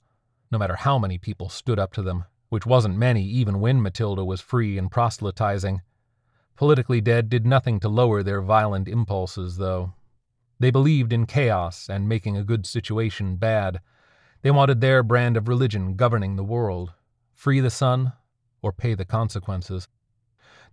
no 0.51 0.57
matter 0.57 0.75
how 0.75 0.97
many 0.97 1.17
people 1.17 1.49
stood 1.49 1.79
up 1.79 1.93
to 1.93 2.01
them, 2.01 2.25
which 2.49 2.65
wasn't 2.65 2.97
many 2.97 3.23
even 3.23 3.59
when 3.59 3.81
Matilda 3.81 4.25
was 4.25 4.41
free 4.41 4.77
and 4.77 4.91
proselytizing. 4.91 5.81
Politically 6.55 7.01
Dead 7.01 7.29
did 7.29 7.45
nothing 7.45 7.79
to 7.79 7.89
lower 7.89 8.23
their 8.23 8.41
violent 8.41 8.87
impulses, 8.87 9.57
though. 9.57 9.93
They 10.59 10.69
believed 10.69 11.11
in 11.11 11.25
chaos 11.25 11.89
and 11.89 12.07
making 12.07 12.37
a 12.37 12.43
good 12.43 12.65
situation 12.65 13.35
bad. 13.35 13.81
They 14.43 14.51
wanted 14.51 14.79
their 14.79 15.01
brand 15.01 15.37
of 15.37 15.47
religion 15.47 15.95
governing 15.95 16.35
the 16.35 16.43
world. 16.43 16.93
Free 17.33 17.59
the 17.59 17.71
sun, 17.71 18.13
or 18.61 18.71
pay 18.71 18.93
the 18.93 19.05
consequences. 19.05 19.87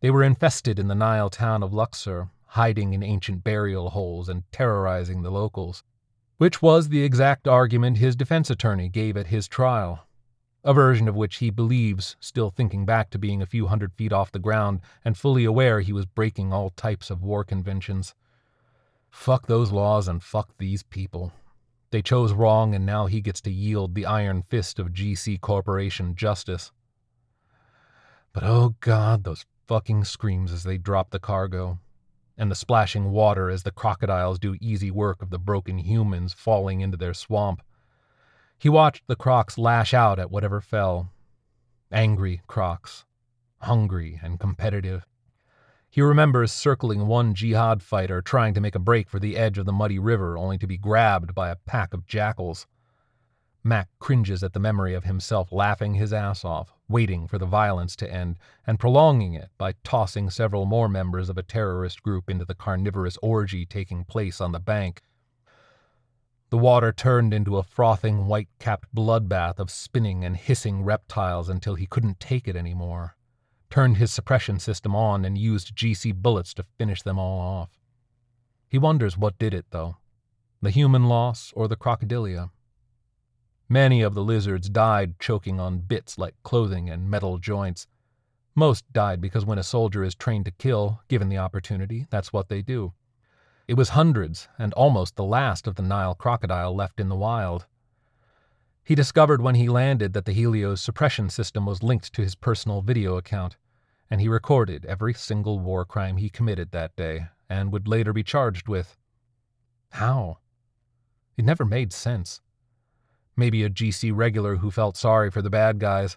They 0.00 0.10
were 0.10 0.22
infested 0.22 0.78
in 0.78 0.88
the 0.88 0.94
Nile 0.94 1.30
town 1.30 1.62
of 1.62 1.72
Luxor, 1.72 2.28
hiding 2.52 2.92
in 2.92 3.02
ancient 3.02 3.44
burial 3.44 3.90
holes 3.90 4.28
and 4.28 4.44
terrorizing 4.52 5.22
the 5.22 5.30
locals, 5.30 5.82
which 6.36 6.62
was 6.62 6.88
the 6.88 7.02
exact 7.02 7.48
argument 7.48 7.98
his 7.98 8.14
defense 8.14 8.50
attorney 8.50 8.88
gave 8.88 9.16
at 9.16 9.28
his 9.28 9.48
trial, 9.48 10.06
a 10.64 10.74
version 10.74 11.08
of 11.08 11.16
which 11.16 11.36
he 11.36 11.50
believes, 11.50 12.16
still 12.20 12.50
thinking 12.50 12.84
back 12.84 13.10
to 13.10 13.18
being 13.18 13.40
a 13.40 13.46
few 13.46 13.66
hundred 13.68 13.92
feet 13.94 14.12
off 14.12 14.32
the 14.32 14.38
ground 14.38 14.80
and 15.04 15.16
fully 15.16 15.44
aware 15.44 15.80
he 15.80 15.92
was 15.92 16.06
breaking 16.06 16.52
all 16.52 16.70
types 16.70 17.10
of 17.10 17.22
war 17.22 17.44
conventions. 17.44 18.14
Fuck 19.10 19.46
those 19.46 19.72
laws 19.72 20.08
and 20.08 20.22
fuck 20.22 20.50
these 20.58 20.82
people. 20.82 21.32
They 21.90 22.02
chose 22.02 22.32
wrong, 22.32 22.74
and 22.74 22.84
now 22.84 23.06
he 23.06 23.22
gets 23.22 23.40
to 23.42 23.50
yield 23.50 23.94
the 23.94 24.04
iron 24.04 24.42
fist 24.42 24.78
of 24.78 24.92
GC 24.92 25.40
Corporation 25.40 26.14
justice. 26.14 26.70
But 28.34 28.44
oh 28.44 28.74
god, 28.80 29.24
those 29.24 29.46
fucking 29.66 30.04
screams 30.04 30.52
as 30.52 30.64
they 30.64 30.76
drop 30.76 31.10
the 31.10 31.18
cargo, 31.18 31.78
and 32.36 32.50
the 32.50 32.54
splashing 32.54 33.10
water 33.10 33.48
as 33.48 33.62
the 33.62 33.70
crocodiles 33.70 34.38
do 34.38 34.56
easy 34.60 34.90
work 34.90 35.22
of 35.22 35.30
the 35.30 35.38
broken 35.38 35.78
humans 35.78 36.34
falling 36.34 36.82
into 36.82 36.96
their 36.96 37.14
swamp. 37.14 37.62
He 38.60 38.68
watched 38.68 39.06
the 39.06 39.14
crocs 39.14 39.56
lash 39.56 39.94
out 39.94 40.18
at 40.18 40.32
whatever 40.32 40.60
fell. 40.60 41.12
Angry 41.92 42.42
crocs, 42.48 43.04
hungry 43.60 44.18
and 44.20 44.40
competitive. 44.40 45.06
He 45.88 46.02
remembers 46.02 46.50
circling 46.50 47.06
one 47.06 47.34
jihad 47.34 47.84
fighter 47.84 48.20
trying 48.20 48.54
to 48.54 48.60
make 48.60 48.74
a 48.74 48.80
break 48.80 49.08
for 49.08 49.20
the 49.20 49.36
edge 49.36 49.58
of 49.58 49.66
the 49.66 49.72
muddy 49.72 50.00
river 50.00 50.36
only 50.36 50.58
to 50.58 50.66
be 50.66 50.76
grabbed 50.76 51.36
by 51.36 51.50
a 51.50 51.56
pack 51.56 51.94
of 51.94 52.06
jackals. 52.06 52.66
Mac 53.62 53.88
cringes 54.00 54.42
at 54.42 54.54
the 54.54 54.60
memory 54.60 54.92
of 54.92 55.04
himself 55.04 55.52
laughing 55.52 55.94
his 55.94 56.12
ass 56.12 56.44
off, 56.44 56.72
waiting 56.88 57.28
for 57.28 57.38
the 57.38 57.46
violence 57.46 57.94
to 57.96 58.12
end, 58.12 58.38
and 58.66 58.80
prolonging 58.80 59.34
it 59.34 59.50
by 59.56 59.74
tossing 59.84 60.30
several 60.30 60.64
more 60.64 60.88
members 60.88 61.28
of 61.28 61.38
a 61.38 61.42
terrorist 61.44 62.02
group 62.02 62.28
into 62.28 62.44
the 62.44 62.54
carnivorous 62.54 63.16
orgy 63.22 63.64
taking 63.64 64.04
place 64.04 64.40
on 64.40 64.50
the 64.50 64.60
bank. 64.60 65.02
The 66.50 66.58
water 66.58 66.92
turned 66.92 67.34
into 67.34 67.58
a 67.58 67.62
frothing, 67.62 68.26
white 68.26 68.48
capped 68.58 68.94
bloodbath 68.94 69.58
of 69.58 69.70
spinning 69.70 70.24
and 70.24 70.36
hissing 70.36 70.82
reptiles 70.82 71.48
until 71.50 71.74
he 71.74 71.86
couldn't 71.86 72.20
take 72.20 72.48
it 72.48 72.56
anymore. 72.56 73.16
Turned 73.68 73.98
his 73.98 74.10
suppression 74.10 74.58
system 74.58 74.96
on 74.96 75.26
and 75.26 75.36
used 75.36 75.76
GC 75.76 76.14
bullets 76.14 76.54
to 76.54 76.62
finish 76.62 77.02
them 77.02 77.18
all 77.18 77.38
off. 77.38 77.78
He 78.66 78.78
wonders 78.78 79.18
what 79.18 79.38
did 79.38 79.52
it, 79.52 79.66
though 79.70 79.96
the 80.60 80.70
human 80.70 81.04
loss 81.04 81.52
or 81.54 81.68
the 81.68 81.76
crocodilia. 81.76 82.50
Many 83.68 84.02
of 84.02 84.14
the 84.14 84.24
lizards 84.24 84.68
died 84.68 85.20
choking 85.20 85.60
on 85.60 85.80
bits 85.80 86.18
like 86.18 86.34
clothing 86.42 86.90
and 86.90 87.10
metal 87.10 87.38
joints. 87.38 87.86
Most 88.54 88.90
died 88.92 89.20
because 89.20 89.44
when 89.44 89.58
a 89.58 89.62
soldier 89.62 90.02
is 90.02 90.14
trained 90.14 90.46
to 90.46 90.50
kill, 90.50 91.02
given 91.08 91.28
the 91.28 91.38
opportunity, 91.38 92.06
that's 92.10 92.32
what 92.32 92.48
they 92.48 92.62
do. 92.62 92.92
It 93.68 93.76
was 93.76 93.90
hundreds, 93.90 94.48
and 94.58 94.72
almost 94.72 95.16
the 95.16 95.24
last 95.24 95.66
of 95.66 95.74
the 95.74 95.82
Nile 95.82 96.14
crocodile 96.14 96.74
left 96.74 96.98
in 96.98 97.10
the 97.10 97.14
wild. 97.14 97.66
He 98.82 98.94
discovered 98.94 99.42
when 99.42 99.56
he 99.56 99.68
landed 99.68 100.14
that 100.14 100.24
the 100.24 100.32
Helios 100.32 100.80
suppression 100.80 101.28
system 101.28 101.66
was 101.66 101.82
linked 101.82 102.14
to 102.14 102.22
his 102.22 102.34
personal 102.34 102.80
video 102.80 103.18
account, 103.18 103.58
and 104.10 104.22
he 104.22 104.28
recorded 104.28 104.86
every 104.86 105.12
single 105.12 105.58
war 105.58 105.84
crime 105.84 106.16
he 106.16 106.30
committed 106.30 106.70
that 106.70 106.96
day 106.96 107.26
and 107.50 107.70
would 107.70 107.86
later 107.86 108.14
be 108.14 108.22
charged 108.22 108.68
with. 108.68 108.96
How? 109.90 110.38
It 111.36 111.44
never 111.44 111.66
made 111.66 111.92
sense. 111.92 112.40
Maybe 113.36 113.62
a 113.64 113.68
GC 113.68 114.16
regular 114.16 114.56
who 114.56 114.70
felt 114.70 114.96
sorry 114.96 115.30
for 115.30 115.42
the 115.42 115.50
bad 115.50 115.78
guys. 115.78 116.16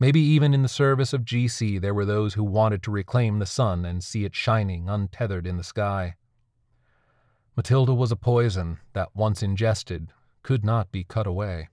Maybe 0.00 0.20
even 0.20 0.54
in 0.54 0.62
the 0.62 0.68
service 0.68 1.12
of 1.12 1.26
GC 1.26 1.82
there 1.82 1.92
were 1.92 2.06
those 2.06 2.32
who 2.32 2.44
wanted 2.44 2.82
to 2.84 2.90
reclaim 2.90 3.40
the 3.40 3.46
sun 3.46 3.84
and 3.84 4.02
see 4.02 4.24
it 4.24 4.34
shining 4.34 4.88
untethered 4.88 5.46
in 5.46 5.58
the 5.58 5.64
sky. 5.64 6.16
Matilda 7.54 7.92
was 7.92 8.10
a 8.10 8.16
poison 8.16 8.78
that, 8.94 9.14
once 9.14 9.42
ingested, 9.42 10.08
could 10.42 10.64
not 10.64 10.90
be 10.90 11.04
cut 11.04 11.26
away. 11.26 11.68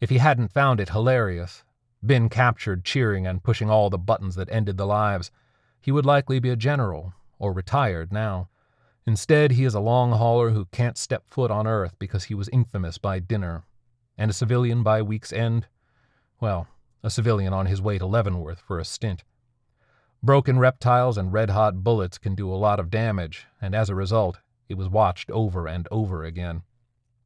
If 0.00 0.10
he 0.10 0.18
hadn't 0.18 0.52
found 0.52 0.80
it 0.80 0.90
hilarious, 0.90 1.64
been 2.04 2.28
captured 2.28 2.84
cheering 2.84 3.26
and 3.26 3.42
pushing 3.42 3.70
all 3.70 3.88
the 3.88 3.96
buttons 3.96 4.34
that 4.34 4.52
ended 4.52 4.76
the 4.76 4.86
lives, 4.86 5.30
he 5.80 5.90
would 5.90 6.04
likely 6.04 6.38
be 6.38 6.50
a 6.50 6.56
general 6.56 7.14
or 7.38 7.52
retired 7.52 8.12
now. 8.12 8.48
Instead, 9.06 9.52
he 9.52 9.64
is 9.64 9.74
a 9.74 9.80
long 9.80 10.12
hauler 10.12 10.50
who 10.50 10.66
can't 10.66 10.98
step 10.98 11.24
foot 11.26 11.50
on 11.50 11.66
Earth 11.66 11.94
because 11.98 12.24
he 12.24 12.34
was 12.34 12.50
infamous 12.50 12.98
by 12.98 13.18
dinner, 13.18 13.64
and 14.18 14.30
a 14.30 14.34
civilian 14.34 14.82
by 14.82 15.00
week's 15.00 15.32
end. 15.32 15.68
Well, 16.38 16.68
a 17.02 17.08
civilian 17.08 17.52
on 17.52 17.66
his 17.66 17.80
way 17.80 17.98
to 17.98 18.06
Leavenworth 18.06 18.60
for 18.60 18.78
a 18.78 18.84
stint. 18.84 19.24
Broken 20.22 20.58
reptiles 20.58 21.16
and 21.16 21.32
red 21.32 21.50
hot 21.50 21.82
bullets 21.82 22.18
can 22.18 22.34
do 22.34 22.52
a 22.52 22.56
lot 22.56 22.80
of 22.80 22.90
damage, 22.90 23.46
and 23.60 23.74
as 23.74 23.88
a 23.88 23.94
result, 23.94 24.40
it 24.68 24.76
was 24.76 24.88
watched 24.88 25.30
over 25.30 25.66
and 25.66 25.86
over 25.90 26.24
again. 26.24 26.62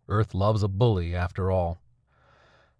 Earth 0.09 0.35
loves 0.35 0.62
a 0.62 0.68
bully, 0.68 1.14
after 1.14 1.50
all. 1.50 1.80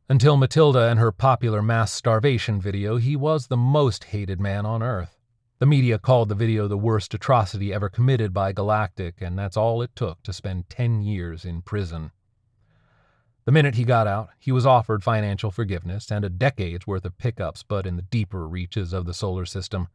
Until 0.09 0.37
Matilda 0.37 0.89
and 0.89 0.99
her 0.99 1.13
popular 1.13 1.63
mass 1.63 1.93
starvation 1.93 2.61
video, 2.61 2.97
he 2.97 3.15
was 3.15 3.47
the 3.47 3.57
most 3.57 4.05
hated 4.05 4.41
man 4.41 4.67
on 4.67 4.83
Earth. 4.83 5.17
The 5.61 5.67
media 5.67 5.99
called 5.99 6.29
the 6.29 6.35
video 6.35 6.67
the 6.67 6.77
worst 6.77 7.15
atrocity 7.15 7.73
ever 7.73 7.89
committed 7.89 8.33
by 8.33 8.53
Galactic, 8.53 9.21
and 9.21 9.39
that's 9.39 9.57
all 9.57 9.83
it 9.83 9.95
took 9.95 10.23
to 10.25 10.33
spend 10.33 10.69
10 10.69 11.03
years 11.03 11.45
in 11.45 11.63
prison. 11.63 12.11
The 13.45 13.53
minute 13.53 13.75
he 13.75 13.85
got 13.85 14.07
out, 14.07 14.31
he 14.39 14.53
was 14.53 14.67
offered 14.67 15.05
financial 15.05 15.51
forgiveness 15.51 16.11
and 16.11 16.25
a 16.25 16.29
decade's 16.29 16.87
worth 16.87 17.05
of 17.05 17.17
pickups, 17.17 17.63
but 17.63 17.87
in 17.87 17.97
the 17.97 18.03
deeper 18.03 18.49
reaches 18.49 18.93
of 18.93 19.07
the 19.07 19.15
solar 19.15 19.47
system. 19.47 19.89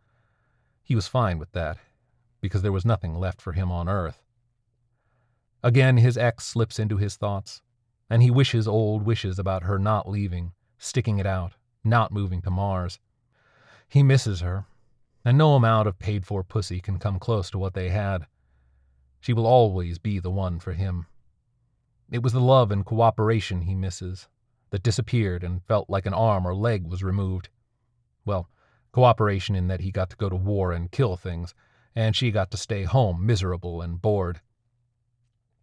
He 0.84 0.96
was 0.96 1.08
fine 1.08 1.40
with 1.40 1.52
that, 1.52 1.78
because 2.42 2.62
there 2.62 2.72
was 2.72 2.86
nothing 2.86 3.16
left 3.16 3.42
for 3.42 3.54
him 3.54 3.72
on 3.72 3.90
Earth. 3.90 4.22
Again, 5.66 5.98
his 5.98 6.16
ex 6.16 6.46
slips 6.46 6.78
into 6.78 6.98
his 6.98 7.16
thoughts, 7.16 7.64
and 8.08 8.22
he 8.22 8.30
wishes 8.30 8.68
old 8.68 9.02
wishes 9.02 9.40
about 9.40 9.64
her 9.64 9.80
not 9.80 10.08
leaving, 10.08 10.52
sticking 10.78 11.18
it 11.18 11.26
out, 11.26 11.54
not 11.84 12.12
moving 12.12 12.40
to 12.44 12.52
Mars. 12.52 13.00
He 13.90 14.04
misses 14.04 14.42
her, 14.42 14.68
and 15.26 15.40
no 15.40 15.56
amount 15.56 15.88
of 15.88 15.98
paid 15.98 16.24
for 16.24 16.44
pussy 16.44 16.80
can 16.80 17.00
come 17.00 17.18
close 17.18 17.50
to 17.50 17.58
what 17.58 17.74
they 17.74 17.90
had. 17.90 18.28
She 19.20 19.34
will 19.34 19.48
always 19.48 19.98
be 19.98 20.20
the 20.20 20.30
one 20.30 20.60
for 20.60 20.74
him. 20.74 21.08
It 22.12 22.22
was 22.22 22.34
the 22.34 22.40
love 22.40 22.72
and 22.72 22.86
cooperation 22.86 23.62
he 23.62 23.74
misses 23.74 24.28
that 24.70 24.84
disappeared 24.84 25.44
and 25.44 25.64
felt 25.64 25.90
like 25.90 26.06
an 26.06 26.14
arm 26.14 26.46
or 26.46 26.54
leg 26.54 26.86
was 26.86 27.02
removed. 27.02 27.50
Well, 28.24 28.52
cooperation 28.92 29.56
in 29.56 29.66
that 29.70 29.82
he 29.82 29.90
got 29.90 30.12
to 30.12 30.16
go 30.16 30.30
to 30.30 30.36
war 30.36 30.72
and 30.72 30.92
kill 30.92 31.18
things, 31.18 31.56
and 31.96 32.16
she 32.16 32.30
got 32.30 32.52
to 32.52 32.58
stay 32.58 32.84
home 32.84 33.26
miserable 33.26 33.82
and 33.82 34.00
bored. 34.00 34.42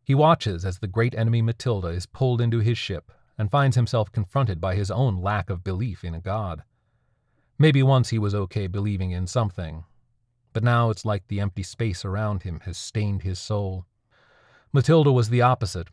He 0.04 0.14
watches 0.14 0.64
as 0.64 0.78
the 0.78 0.88
great 0.88 1.14
enemy 1.14 1.42
Matilda 1.42 1.88
is 1.88 2.06
pulled 2.06 2.40
into 2.40 2.59
his 2.59 2.77
ship 2.77 3.12
and 3.38 3.50
finds 3.50 3.77
himself 3.77 4.11
confronted 4.12 4.61
by 4.61 4.74
his 4.74 4.90
own 4.90 5.20
lack 5.20 5.48
of 5.48 5.64
belief 5.64 6.05
in 6.05 6.14
a 6.14 6.20
god. 6.20 6.62
Maybe 7.59 7.83
once 7.83 8.11
he 8.11 8.18
was 8.18 8.35
okay 8.35 8.66
believing 8.66 9.12
in 9.12 9.27
something, 9.27 9.85
but 10.53 10.64
now 10.64 10.90
it's 10.90 11.05
like 11.05 11.29
the 11.29 11.40
empty 11.40 11.62
space 11.62 12.05
around 12.05 12.42
him 12.42 12.61
has 12.61 12.77
stained 12.77 13.22
his 13.22 13.38
soul. 13.38 13.87
Matilda 14.72 15.12
was 15.12 15.29
the 15.29 15.42
opposite. 15.42 15.88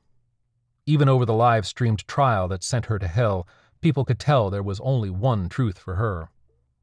Even 0.85 1.07
over 1.07 1.25
the 1.25 1.33
live 1.33 1.67
streamed 1.67 2.07
trial 2.07 2.47
that 2.47 2.63
sent 2.63 2.87
her 2.87 2.97
to 2.97 3.07
hell, 3.07 3.47
people 3.81 4.05
could 4.05 4.19
tell 4.19 4.49
there 4.49 4.63
was 4.63 4.79
only 4.81 5.09
one 5.09 5.49
truth 5.49 5.77
for 5.77 5.95
her 5.95 6.29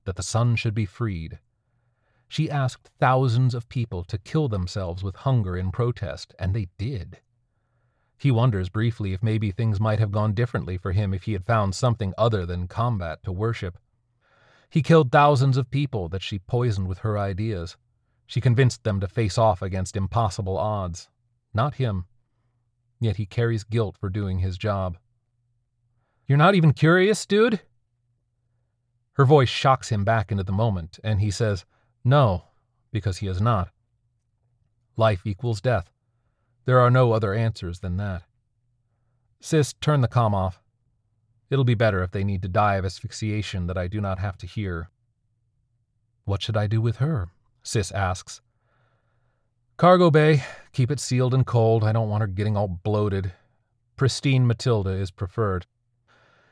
that 0.04 0.16
the 0.16 0.22
sun 0.22 0.56
should 0.56 0.74
be 0.74 0.86
freed. 0.86 1.40
She 2.28 2.50
asked 2.50 2.90
thousands 2.98 3.54
of 3.54 3.68
people 3.68 4.02
to 4.04 4.18
kill 4.18 4.48
themselves 4.48 5.02
with 5.02 5.16
hunger 5.16 5.56
in 5.56 5.70
protest, 5.70 6.34
and 6.38 6.54
they 6.54 6.68
did. 6.78 7.20
He 8.18 8.30
wonders 8.30 8.68
briefly 8.68 9.12
if 9.12 9.22
maybe 9.22 9.50
things 9.50 9.78
might 9.78 9.98
have 9.98 10.10
gone 10.10 10.32
differently 10.32 10.78
for 10.78 10.92
him 10.92 11.12
if 11.12 11.24
he 11.24 11.32
had 11.32 11.44
found 11.44 11.74
something 11.74 12.14
other 12.16 12.46
than 12.46 12.66
combat 12.66 13.22
to 13.24 13.32
worship. 13.32 13.78
He 14.70 14.82
killed 14.82 15.12
thousands 15.12 15.56
of 15.56 15.70
people 15.70 16.08
that 16.08 16.22
she 16.22 16.38
poisoned 16.38 16.88
with 16.88 16.98
her 16.98 17.18
ideas. 17.18 17.76
She 18.26 18.40
convinced 18.40 18.84
them 18.84 19.00
to 19.00 19.08
face 19.08 19.38
off 19.38 19.62
against 19.62 19.96
impossible 19.96 20.56
odds. 20.56 21.08
Not 21.54 21.74
him. 21.74 22.06
Yet 22.98 23.16
he 23.16 23.26
carries 23.26 23.64
guilt 23.64 23.96
for 23.98 24.10
doing 24.10 24.40
his 24.40 24.58
job. 24.58 24.98
You're 26.26 26.38
not 26.38 26.54
even 26.54 26.72
curious, 26.72 27.24
dude? 27.24 27.60
Her 29.12 29.24
voice 29.24 29.48
shocks 29.48 29.90
him 29.90 30.04
back 30.04 30.32
into 30.32 30.42
the 30.42 30.52
moment, 30.52 30.98
and 31.04 31.20
he 31.20 31.30
says, 31.30 31.64
no, 32.06 32.44
because 32.92 33.18
he 33.18 33.26
is 33.26 33.40
not. 33.40 33.70
Life 34.96 35.26
equals 35.26 35.60
death. 35.60 35.90
There 36.64 36.78
are 36.78 36.90
no 36.90 37.10
other 37.10 37.34
answers 37.34 37.80
than 37.80 37.96
that. 37.96 38.22
Sis, 39.40 39.72
turn 39.72 40.02
the 40.02 40.08
com 40.08 40.32
off. 40.32 40.62
It'll 41.50 41.64
be 41.64 41.74
better 41.74 42.04
if 42.04 42.12
they 42.12 42.22
need 42.22 42.42
to 42.42 42.48
die 42.48 42.76
of 42.76 42.84
asphyxiation 42.84 43.66
that 43.66 43.76
I 43.76 43.88
do 43.88 44.00
not 44.00 44.20
have 44.20 44.38
to 44.38 44.46
hear. 44.46 44.88
What 46.24 46.42
should 46.42 46.56
I 46.56 46.68
do 46.68 46.80
with 46.80 46.96
her? 46.96 47.28
Sis 47.64 47.90
asks. 47.90 48.40
Cargo 49.76 50.08
bay, 50.08 50.44
keep 50.72 50.92
it 50.92 51.00
sealed 51.00 51.34
and 51.34 51.44
cold. 51.44 51.82
I 51.82 51.90
don't 51.92 52.08
want 52.08 52.20
her 52.20 52.28
getting 52.28 52.56
all 52.56 52.68
bloated. 52.68 53.32
Pristine 53.96 54.46
Matilda 54.46 54.90
is 54.90 55.10
preferred. 55.10 55.66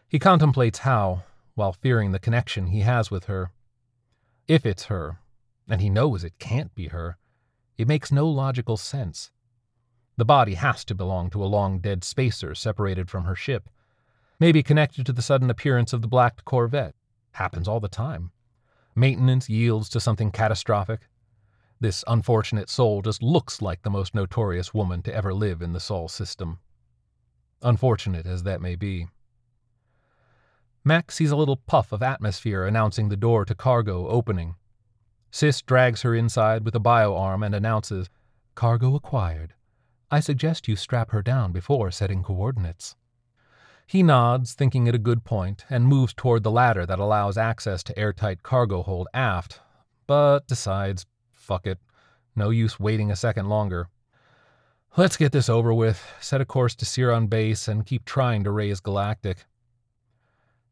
He 0.09 0.19
contemplates 0.19 0.81
how, 0.81 1.23
while 1.55 1.73
fearing 1.73 2.11
the 2.11 2.19
connection 2.19 2.67
he 2.67 2.81
has 2.81 3.11
with 3.11 3.27
her. 3.27 3.53
If 4.49 4.67
it's 4.67 4.87
her, 4.87 5.21
and 5.69 5.81
he 5.81 5.91
knows 5.91 6.25
it 6.25 6.39
can't 6.39 6.75
be 6.75 6.89
her. 6.89 7.17
It 7.77 7.89
makes 7.89 8.13
no 8.13 8.29
logical 8.29 8.77
sense. 8.77 9.31
The 10.17 10.25
body 10.25 10.55
has 10.55 10.85
to 10.87 10.95
belong 10.95 11.31
to 11.31 11.43
a 11.43 11.47
long 11.47 11.81
dead 11.81 12.05
spacer 12.05 12.55
separated 12.55 13.11
from 13.11 13.25
her 13.25 13.35
ship. 13.35 13.69
Maybe 14.39 14.63
connected 14.63 15.07
to 15.07 15.13
the 15.13 15.23
sudden 15.23 15.51
appearance 15.51 15.93
of 15.93 16.03
the 16.03 16.09
black 16.09 16.45
Corvette. 16.45 16.95
Happens 17.33 17.67
all 17.67 17.81
the 17.81 17.89
time. 17.89 18.31
Maintenance 18.95 19.49
yields 19.49 19.89
to 19.91 20.01
something 20.01 20.31
catastrophic. 20.31 21.09
This 21.81 22.05
unfortunate 22.07 22.71
soul 22.71 23.03
just 23.03 23.23
looks 23.23 23.61
like 23.61 23.83
the 23.83 23.91
most 23.91 24.15
notorious 24.15 24.73
woman 24.73 25.03
to 25.03 25.15
ever 25.15 25.35
live 25.35 25.63
in 25.63 25.73
the 25.73 25.81
Sol 25.81 26.09
system. 26.09 26.59
Unfortunate 27.61 28.27
as 28.27 28.45
that 28.45 28.61
may 28.61 28.77
be. 28.77 29.09
Max 30.85 31.17
sees 31.17 31.31
a 31.31 31.37
little 31.37 31.57
puff 31.57 31.91
of 31.93 32.03
atmosphere 32.03 32.67
announcing 32.67 33.09
the 33.09 33.17
door 33.17 33.45
to 33.45 33.55
cargo 33.55 34.07
opening. 34.07 34.55
Sis 35.35 35.63
drags 35.63 36.03
her 36.03 36.15
inside 36.15 36.65
with 36.65 36.77
a 36.77 36.81
bioarm 36.81 37.45
and 37.45 37.57
announces, 37.57 38.09
Cargo 38.55 38.95
acquired. 38.95 39.53
I 40.09 40.21
suggest 40.21 40.69
you 40.69 40.77
strap 40.77 41.11
her 41.11 41.23
down 41.23 41.51
before 41.51 41.91
setting 41.91 42.23
coordinates. 42.23 42.95
He 43.85 44.05
nods, 44.05 44.55
thinking 44.55 44.87
it 44.87 44.95
a 44.95 45.09
good 45.09 45.25
point, 45.25 45.65
and 45.69 45.89
moves 45.89 46.15
toward 46.15 46.45
the 46.45 46.53
ladder 46.53 46.87
that 46.87 47.01
allows 47.01 47.37
access 47.37 47.83
to 47.83 47.99
airtight 47.99 48.45
cargo 48.45 48.85
hold 48.85 49.09
aft, 49.13 49.59
but 50.07 50.47
decides, 50.47 51.05
fuck 51.33 51.67
it, 51.67 51.81
no 52.37 52.51
use 52.51 52.79
waiting 52.79 53.11
a 53.11 53.17
second 53.17 53.49
longer. 53.49 53.89
Let's 54.97 55.17
get 55.17 55.33
this 55.33 55.49
over 55.49 55.75
with, 55.75 56.01
set 56.21 56.43
a 56.43 56.45
course 56.45 56.77
to 56.77 56.87
Charon 56.87 57.27
base, 57.27 57.67
and 57.67 57.85
keep 57.85 58.05
trying 58.05 58.45
to 58.45 58.53
raise 58.53 58.79
Galactic. 58.79 59.47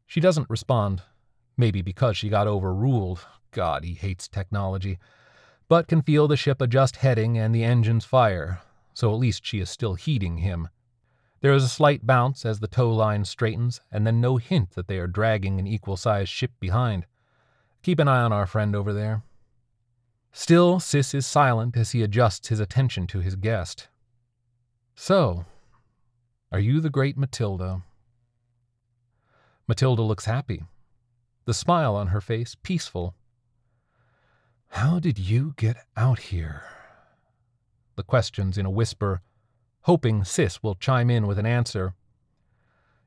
She 0.07 0.21
doesn't 0.21 0.49
respond, 0.49 1.01
maybe 1.57 1.81
because 1.81 2.17
she 2.17 2.29
got 2.29 2.47
overruled, 2.47 3.25
God, 3.51 3.83
he 3.83 3.93
hates 3.93 4.27
technology, 4.27 4.97
but 5.67 5.87
can 5.87 6.01
feel 6.01 6.27
the 6.27 6.37
ship 6.37 6.61
adjust 6.61 6.97
heading 6.97 7.37
and 7.37 7.53
the 7.53 7.63
engines 7.63 8.05
fire, 8.05 8.61
so 8.93 9.11
at 9.11 9.19
least 9.19 9.45
she 9.45 9.59
is 9.59 9.69
still 9.69 9.95
heeding 9.95 10.37
him. 10.37 10.69
There 11.41 11.53
is 11.53 11.63
a 11.63 11.69
slight 11.69 12.05
bounce 12.05 12.45
as 12.45 12.59
the 12.59 12.67
tow 12.67 12.89
line 12.89 13.25
straightens, 13.25 13.81
and 13.91 14.07
then 14.07 14.21
no 14.21 14.37
hint 14.37 14.71
that 14.75 14.87
they 14.87 14.97
are 14.97 15.07
dragging 15.07 15.59
an 15.59 15.67
equal 15.67 15.97
sized 15.97 16.29
ship 16.29 16.51
behind. 16.59 17.05
Keep 17.81 17.99
an 17.99 18.07
eye 18.07 18.21
on 18.21 18.31
our 18.31 18.47
friend 18.47 18.75
over 18.75 18.93
there. 18.93 19.23
Still, 20.31 20.79
Sis 20.79 21.13
is 21.13 21.27
silent 21.27 21.75
as 21.75 21.91
he 21.91 22.01
adjusts 22.01 22.47
his 22.47 22.59
attention 22.59 23.07
to 23.07 23.19
his 23.19 23.35
guest. 23.35 23.87
So, 24.95 25.45
are 26.51 26.59
you 26.59 26.79
the 26.79 26.89
great 26.89 27.17
Matilda? 27.17 27.83
Matilda 29.67 30.01
looks 30.01 30.25
happy, 30.25 30.63
the 31.45 31.53
smile 31.53 31.95
on 31.95 32.07
her 32.07 32.21
face 32.21 32.55
peaceful 32.63 33.15
How 34.69 34.99
did 34.99 35.19
you 35.19 35.53
get 35.57 35.77
out 35.97 36.19
here? 36.19 36.63
The 37.95 38.03
questions 38.03 38.57
in 38.57 38.65
a 38.65 38.71
whisper, 38.71 39.21
hoping 39.81 40.23
Sis 40.23 40.63
will 40.63 40.75
chime 40.75 41.09
in 41.09 41.27
with 41.27 41.37
an 41.37 41.45
answer. 41.45 41.93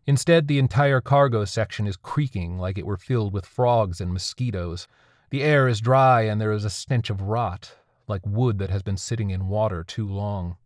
Instead, 0.07 0.47
the 0.47 0.59
entire 0.59 1.01
cargo 1.01 1.45
section 1.45 1.87
is 1.87 1.97
creaking 1.97 2.59
like 2.59 2.79
it 2.79 2.87
were 2.87 2.97
filled 2.97 3.33
with 3.33 3.47
frogs 3.47 4.01
and 4.01 4.13
mosquitoes. 4.13 4.87
The 5.31 5.43
air 5.43 5.67
is 5.67 5.81
dry 5.81 6.23
and 6.23 6.41
there 6.41 6.53
is 6.53 6.65
a 6.65 6.71
stench 6.71 7.11
of 7.11 7.23
rot, 7.23 7.75
like 8.07 8.25
wood 8.25 8.59
that 8.59 8.71
has 8.71 8.83
been 8.83 8.97
sitting 8.97 9.31
in 9.31 9.49
water 9.49 9.83
too 9.83 10.07
long. 10.07 10.57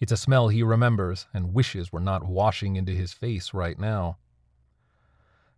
It's 0.00 0.10
a 0.10 0.16
smell 0.16 0.48
he 0.48 0.62
remembers 0.64 1.28
and 1.32 1.54
wishes 1.54 1.92
were 1.92 2.00
not 2.00 2.26
washing 2.26 2.74
into 2.74 2.92
his 2.92 3.12
face 3.12 3.54
right 3.54 3.78
now. 3.78 4.18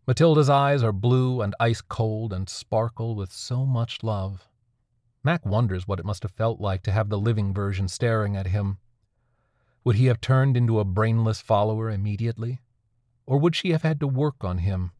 Matilda's 0.06 0.48
eyes 0.48 0.84
are 0.84 0.92
blue 0.92 1.40
and 1.40 1.52
ice 1.58 1.80
cold 1.80 2.32
and 2.32 2.48
sparkle 2.48 3.16
with 3.16 3.32
so 3.32 3.66
much 3.66 4.04
love. 4.04 4.48
Mac 5.24 5.44
wonders 5.44 5.88
what 5.88 5.98
it 5.98 6.04
must 6.04 6.22
have 6.22 6.30
felt 6.30 6.60
like 6.60 6.84
to 6.84 6.92
have 6.92 7.08
the 7.08 7.18
living 7.18 7.52
version 7.52 7.88
staring 7.88 8.36
at 8.36 8.46
him. 8.46 8.78
Would 9.82 9.96
he 9.96 10.06
have 10.06 10.20
turned 10.20 10.56
into 10.56 10.78
a 10.78 10.84
brainless 10.84 11.40
follower 11.40 11.90
immediately? 11.90 12.60
Or 13.26 13.38
would 13.38 13.56
she 13.56 13.70
have 13.70 13.82
had 13.82 13.98
to 13.98 14.06
work 14.06 14.44
on 14.44 14.58
him? 14.58 14.92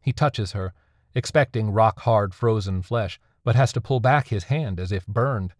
He 0.00 0.12
touches 0.12 0.50
her, 0.50 0.72
expecting 1.14 1.70
rock 1.70 2.00
hard 2.00 2.34
frozen 2.34 2.82
flesh, 2.82 3.20
but 3.44 3.54
has 3.54 3.72
to 3.74 3.80
pull 3.80 4.00
back 4.00 4.28
his 4.28 4.44
hand 4.44 4.80
as 4.80 4.90
if 4.90 5.06
burned. 5.06 5.52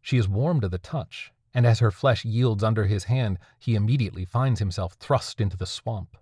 She 0.00 0.16
is 0.16 0.26
warm 0.26 0.62
to 0.62 0.68
the 0.70 0.78
touch, 0.78 1.30
and 1.52 1.66
as 1.66 1.80
her 1.80 1.90
flesh 1.90 2.24
yields 2.24 2.64
under 2.64 2.86
his 2.86 3.04
hand, 3.04 3.38
he 3.58 3.74
immediately 3.74 4.24
finds 4.24 4.60
himself 4.60 4.94
thrust 4.94 5.42
into 5.42 5.58
the 5.58 5.66
swamp. 5.66 6.16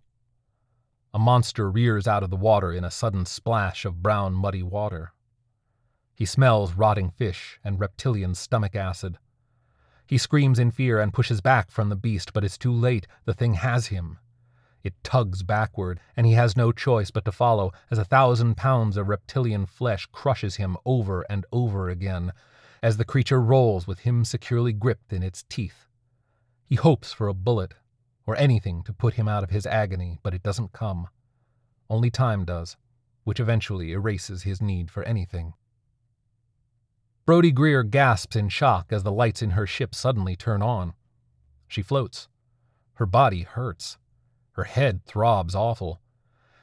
A 1.17 1.19
monster 1.19 1.71
rears 1.71 2.07
out 2.07 2.23
of 2.23 2.29
the 2.29 2.37
water 2.37 2.71
in 2.71 2.85
a 2.85 2.91
sudden 2.91 3.25
splash 3.25 3.87
of 3.87 4.03
brown, 4.03 4.35
muddy 4.35 4.63
water. 4.63 5.15
He 6.15 6.27
smells 6.27 6.75
rotting 6.75 7.09
fish 7.09 7.59
and 7.65 7.81
reptilian 7.81 8.35
stomach 8.35 8.77
acid. 8.77 9.17
He 10.07 10.19
screams 10.19 10.59
in 10.59 10.73
fear 10.73 11.01
and 11.01 11.15
pushes 11.15 11.41
back 11.41 11.71
from 11.71 11.89
the 11.89 11.97
beast, 11.97 12.35
but 12.35 12.45
it's 12.45 12.59
too 12.59 12.71
late. 12.71 13.07
The 13.25 13.33
thing 13.33 13.55
has 13.55 13.87
him. 13.87 14.19
It 14.85 14.93
tugs 15.03 15.43
backward, 15.43 16.01
and 16.19 16.27
he 16.27 16.35
has 16.35 16.55
no 16.55 16.71
choice 16.71 17.11
but 17.11 17.25
to 17.25 17.33
follow 17.33 17.73
as 17.91 17.97
a 17.97 18.05
thousand 18.05 18.59
pounds 18.59 18.99
of 18.99 19.09
reptilian 19.09 19.65
flesh 19.65 20.05
crushes 20.13 20.57
him 20.57 20.77
over 20.85 21.23
and 21.31 21.47
over 21.51 21.89
again, 21.89 22.35
as 22.83 22.99
the 22.99 23.07
creature 23.07 23.41
rolls 23.41 23.87
with 23.87 24.01
him 24.01 24.23
securely 24.27 24.75
gripped 24.75 25.15
in 25.15 25.23
its 25.23 25.45
teeth. 25.49 25.87
He 26.67 26.75
hopes 26.75 27.15
for 27.15 27.27
a 27.27 27.33
bullet, 27.33 27.73
or 28.27 28.37
anything 28.37 28.83
to 28.83 28.93
put 28.93 29.15
him 29.15 29.29
out 29.29 29.45
of 29.45 29.51
his 29.51 29.67
agony, 29.67 30.19
but 30.23 30.35
it 30.35 30.43
doesn't 30.43 30.73
come. 30.73 31.09
Only 31.89 32.11
time 32.11 32.45
does, 32.45 32.77
which 33.25 33.41
eventually 33.41 33.93
erases 33.93 34.43
his 34.43 34.61
need 34.61 34.91
for 34.91 35.03
anything. 35.05 35.55
Brody 37.25 37.51
Greer 37.51 37.83
gasps 37.83 38.37
in 38.37 38.49
shock 38.49 38.93
as 38.93 39.03
the 39.03 39.13
lights 39.13 39.43
in 39.43 39.51
her 39.51 39.67
ship 39.67 39.95
suddenly 39.95 40.37
turn 40.37 40.63
on. 40.63 40.93
She 41.67 41.83
floats. 41.83 42.29
Her 42.95 43.07
body 43.07 43.43
hurts. 43.43 43.99
Her 44.53 44.65
head 44.65 45.05
throbs 45.05 45.55
awful. 45.55 46.01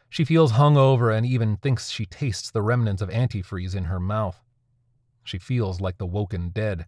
She 0.10 0.23
feels 0.23 0.52
hung 0.52 0.78
over 0.78 1.12
and 1.12 1.26
even 1.26 1.58
thinks 1.58 1.89
she 1.89 2.06
tastes 2.06 2.49
the 2.49 2.62
remnants 2.62 3.02
of 3.02 3.10
antifreeze 3.10 3.76
in 3.76 3.86
her 3.86 3.99
mouth. 3.99 4.41
She 5.23 5.38
feels 5.38 5.82
like 5.82 5.97
the 5.97 6.06
woken 6.06 6.49
dead. 6.49 6.86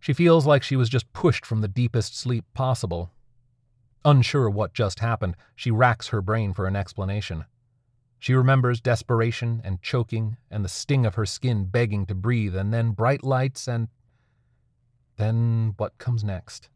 She 0.00 0.12
feels 0.12 0.46
like 0.46 0.62
she 0.62 0.76
was 0.76 0.88
just 0.88 1.12
pushed 1.12 1.46
from 1.46 1.60
the 1.60 1.68
deepest 1.68 2.18
sleep 2.18 2.44
possible. 2.52 3.10
Unsure 4.04 4.50
what 4.50 4.74
just 4.74 5.00
happened, 5.00 5.34
she 5.56 5.70
racks 5.70 6.08
her 6.08 6.20
brain 6.20 6.52
for 6.52 6.66
an 6.66 6.76
explanation. 6.76 7.46
She 8.18 8.34
remembers 8.34 8.80
desperation 8.80 9.60
and 9.64 9.82
choking 9.82 10.36
and 10.50 10.64
the 10.64 10.68
sting 10.68 11.06
of 11.06 11.14
her 11.14 11.26
skin 11.26 11.66
begging 11.66 12.06
to 12.06 12.14
breathe, 12.14 12.54
and 12.54 12.72
then 12.72 12.92
bright 12.92 13.22
lights 13.22 13.66
and. 13.66 13.88
Then 15.16 15.74
what 15.76 15.96
comes 15.98 16.24
next? 16.24 16.68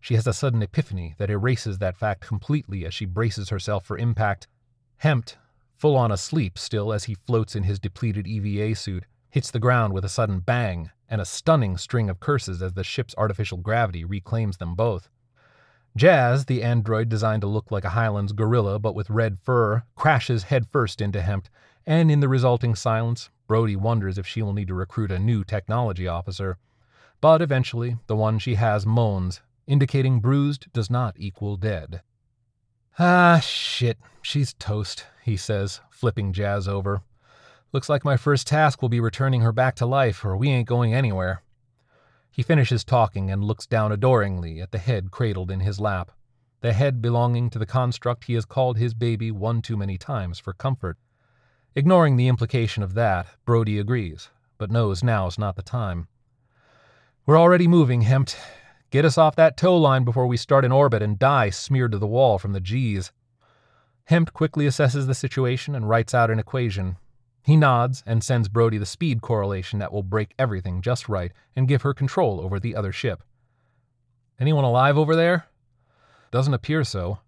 She 0.00 0.14
has 0.14 0.26
a 0.26 0.32
sudden 0.32 0.62
epiphany 0.62 1.14
that 1.18 1.30
erases 1.30 1.78
that 1.78 1.96
fact 1.96 2.26
completely 2.26 2.84
as 2.84 2.92
she 2.92 3.04
braces 3.04 3.50
herself 3.50 3.84
for 3.84 3.96
impact. 3.96 4.48
Hempt, 4.96 5.38
full 5.76 5.96
on 5.96 6.10
asleep 6.10 6.58
still 6.58 6.92
as 6.92 7.04
he 7.04 7.14
floats 7.14 7.54
in 7.54 7.62
his 7.62 7.78
depleted 7.78 8.26
EVA 8.26 8.74
suit, 8.74 9.04
hits 9.30 9.50
the 9.50 9.60
ground 9.60 9.92
with 9.92 10.04
a 10.04 10.08
sudden 10.08 10.40
bang 10.40 10.90
and 11.08 11.20
a 11.20 11.24
stunning 11.24 11.76
string 11.76 12.10
of 12.10 12.20
curses 12.20 12.62
as 12.62 12.72
the 12.72 12.84
ship's 12.84 13.14
artificial 13.16 13.58
gravity 13.58 14.04
reclaims 14.04 14.56
them 14.56 14.74
both. 14.74 15.08
Jazz, 15.94 16.46
the 16.46 16.62
android 16.62 17.08
designed 17.10 17.42
to 17.42 17.46
look 17.46 17.70
like 17.70 17.84
a 17.84 17.90
Highlands 17.90 18.32
gorilla 18.32 18.78
but 18.78 18.94
with 18.94 19.10
red 19.10 19.38
fur, 19.38 19.82
crashes 19.94 20.44
headfirst 20.44 21.00
into 21.00 21.20
Hempt, 21.20 21.50
and 21.86 22.10
in 22.10 22.20
the 22.20 22.28
resulting 22.28 22.74
silence, 22.74 23.28
Brody 23.46 23.76
wonders 23.76 24.16
if 24.16 24.26
she 24.26 24.40
will 24.40 24.54
need 24.54 24.68
to 24.68 24.74
recruit 24.74 25.10
a 25.10 25.18
new 25.18 25.44
technology 25.44 26.08
officer. 26.08 26.56
But 27.20 27.42
eventually, 27.42 27.98
the 28.06 28.16
one 28.16 28.38
she 28.38 28.54
has 28.54 28.86
moans, 28.86 29.42
indicating 29.66 30.20
bruised 30.20 30.72
does 30.72 30.88
not 30.88 31.14
equal 31.18 31.56
dead. 31.56 32.00
Ah, 32.98 33.40
shit, 33.40 33.98
she's 34.22 34.54
toast, 34.54 35.06
he 35.22 35.36
says, 35.36 35.80
flipping 35.90 36.32
Jazz 36.32 36.66
over. 36.66 37.02
Looks 37.72 37.88
like 37.88 38.04
my 38.04 38.16
first 38.16 38.46
task 38.46 38.80
will 38.80 38.88
be 38.88 39.00
returning 39.00 39.42
her 39.42 39.52
back 39.52 39.76
to 39.76 39.86
life, 39.86 40.24
or 40.24 40.36
we 40.36 40.48
ain't 40.48 40.68
going 40.68 40.94
anywhere. 40.94 41.42
He 42.32 42.42
finishes 42.42 42.82
talking 42.82 43.30
and 43.30 43.44
looks 43.44 43.66
down 43.66 43.92
adoringly 43.92 44.62
at 44.62 44.72
the 44.72 44.78
head 44.78 45.10
cradled 45.10 45.50
in 45.50 45.60
his 45.60 45.78
lap, 45.78 46.10
the 46.62 46.72
head 46.72 47.02
belonging 47.02 47.50
to 47.50 47.58
the 47.58 47.66
construct 47.66 48.24
he 48.24 48.32
has 48.32 48.46
called 48.46 48.78
his 48.78 48.94
baby 48.94 49.30
one 49.30 49.60
too 49.60 49.76
many 49.76 49.98
times 49.98 50.38
for 50.38 50.54
comfort. 50.54 50.96
Ignoring 51.74 52.16
the 52.16 52.28
implication 52.28 52.82
of 52.82 52.94
that, 52.94 53.26
Brody 53.44 53.78
agrees, 53.78 54.30
but 54.56 54.70
knows 54.70 55.04
now's 55.04 55.38
not 55.38 55.56
the 55.56 55.62
time. 55.62 56.08
We're 57.26 57.38
already 57.38 57.68
moving, 57.68 58.00
Hempt. 58.00 58.38
Get 58.90 59.04
us 59.04 59.18
off 59.18 59.36
that 59.36 59.58
tow 59.58 59.76
line 59.76 60.04
before 60.04 60.26
we 60.26 60.38
start 60.38 60.64
in 60.64 60.72
orbit 60.72 61.02
and 61.02 61.18
die 61.18 61.50
smeared 61.50 61.92
to 61.92 61.98
the 61.98 62.06
wall 62.06 62.38
from 62.38 62.54
the 62.54 62.60
G's. 62.60 63.12
Hempt 64.04 64.32
quickly 64.32 64.66
assesses 64.66 65.06
the 65.06 65.14
situation 65.14 65.74
and 65.74 65.86
writes 65.86 66.14
out 66.14 66.30
an 66.30 66.38
equation, 66.38 66.96
he 67.42 67.56
nods 67.56 68.02
and 68.06 68.22
sends 68.22 68.48
Brody 68.48 68.78
the 68.78 68.86
speed 68.86 69.20
correlation 69.20 69.80
that 69.80 69.92
will 69.92 70.02
break 70.02 70.34
everything 70.38 70.80
just 70.80 71.08
right 71.08 71.32
and 71.56 71.68
give 71.68 71.82
her 71.82 71.92
control 71.92 72.40
over 72.40 72.60
the 72.60 72.76
other 72.76 72.92
ship. 72.92 73.22
Anyone 74.38 74.64
alive 74.64 74.96
over 74.96 75.16
there? 75.16 75.46
Doesn't 76.30 76.54
appear 76.54 76.84
so. 76.84 77.18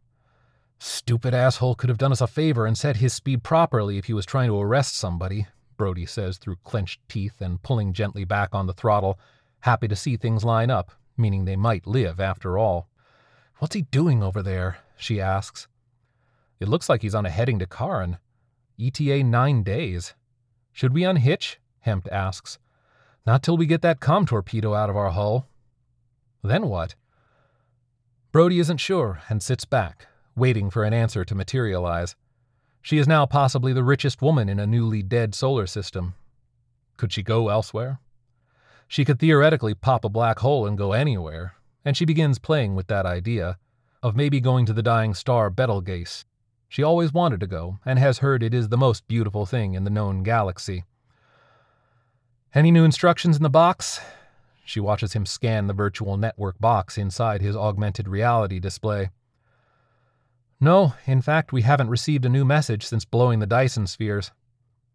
Stupid 0.78 1.34
asshole 1.34 1.74
could 1.74 1.88
have 1.88 1.98
done 1.98 2.12
us 2.12 2.20
a 2.20 2.26
favor 2.26 2.66
and 2.66 2.76
set 2.76 2.96
his 2.96 3.12
speed 3.12 3.42
properly 3.42 3.98
if 3.98 4.04
he 4.04 4.12
was 4.12 4.26
trying 4.26 4.48
to 4.48 4.60
arrest 4.60 4.96
somebody, 4.96 5.46
Brody 5.76 6.06
says 6.06 6.38
through 6.38 6.56
clenched 6.64 7.00
teeth 7.08 7.40
and 7.40 7.62
pulling 7.62 7.92
gently 7.92 8.24
back 8.24 8.50
on 8.52 8.66
the 8.66 8.72
throttle, 8.72 9.18
happy 9.60 9.88
to 9.88 9.96
see 9.96 10.16
things 10.16 10.44
line 10.44 10.70
up, 10.70 10.92
meaning 11.16 11.44
they 11.44 11.56
might 11.56 11.86
live 11.86 12.20
after 12.20 12.58
all. 12.58 12.88
What's 13.58 13.74
he 13.74 13.82
doing 13.82 14.22
over 14.22 14.42
there? 14.42 14.78
she 14.96 15.20
asks. 15.20 15.66
It 16.60 16.68
looks 16.68 16.88
like 16.88 17.02
he's 17.02 17.14
on 17.14 17.26
a 17.26 17.30
heading 17.30 17.58
to 17.58 17.66
Charon. 17.66 18.18
ETA 18.78 19.22
nine 19.22 19.62
days. 19.62 20.14
Should 20.72 20.92
we 20.92 21.04
unhitch? 21.04 21.58
Hempt 21.80 22.08
asks. 22.08 22.58
Not 23.26 23.42
till 23.42 23.56
we 23.56 23.66
get 23.66 23.82
that 23.82 24.00
com 24.00 24.26
torpedo 24.26 24.74
out 24.74 24.90
of 24.90 24.96
our 24.96 25.10
hull. 25.10 25.46
Then 26.42 26.68
what? 26.68 26.96
Brody 28.32 28.58
isn't 28.58 28.78
sure 28.78 29.22
and 29.28 29.42
sits 29.42 29.64
back, 29.64 30.08
waiting 30.34 30.70
for 30.70 30.82
an 30.82 30.92
answer 30.92 31.24
to 31.24 31.34
materialize. 31.34 32.16
She 32.82 32.98
is 32.98 33.06
now 33.06 33.26
possibly 33.26 33.72
the 33.72 33.84
richest 33.84 34.20
woman 34.20 34.48
in 34.48 34.58
a 34.58 34.66
newly 34.66 35.02
dead 35.02 35.34
solar 35.34 35.66
system. 35.66 36.14
Could 36.96 37.12
she 37.12 37.22
go 37.22 37.48
elsewhere? 37.48 38.00
She 38.88 39.04
could 39.04 39.20
theoretically 39.20 39.74
pop 39.74 40.04
a 40.04 40.08
black 40.08 40.40
hole 40.40 40.66
and 40.66 40.76
go 40.76 40.92
anywhere, 40.92 41.54
and 41.84 41.96
she 41.96 42.04
begins 42.04 42.38
playing 42.38 42.74
with 42.74 42.88
that 42.88 43.06
idea 43.06 43.56
of 44.02 44.16
maybe 44.16 44.40
going 44.40 44.66
to 44.66 44.72
the 44.72 44.82
dying 44.82 45.14
star 45.14 45.48
Betelgeuse 45.48 46.24
she 46.74 46.82
always 46.82 47.12
wanted 47.12 47.38
to 47.38 47.46
go, 47.46 47.78
and 47.86 48.00
has 48.00 48.18
heard 48.18 48.42
it 48.42 48.52
is 48.52 48.68
the 48.68 48.76
most 48.76 49.06
beautiful 49.06 49.46
thing 49.46 49.74
in 49.74 49.84
the 49.84 49.90
known 49.90 50.24
galaxy. 50.24 50.82
Any 52.52 52.72
new 52.72 52.82
instructions 52.82 53.36
in 53.36 53.44
the 53.44 53.48
box? 53.48 54.00
She 54.64 54.80
watches 54.80 55.12
him 55.12 55.24
scan 55.24 55.68
the 55.68 55.72
virtual 55.72 56.16
network 56.16 56.58
box 56.58 56.98
inside 56.98 57.42
his 57.42 57.54
augmented 57.54 58.08
reality 58.08 58.58
display. 58.58 59.10
No, 60.58 60.94
in 61.06 61.22
fact, 61.22 61.52
we 61.52 61.62
haven't 61.62 61.90
received 61.90 62.24
a 62.24 62.28
new 62.28 62.44
message 62.44 62.84
since 62.84 63.04
blowing 63.04 63.38
the 63.38 63.46
Dyson 63.46 63.86
spheres. 63.86 64.32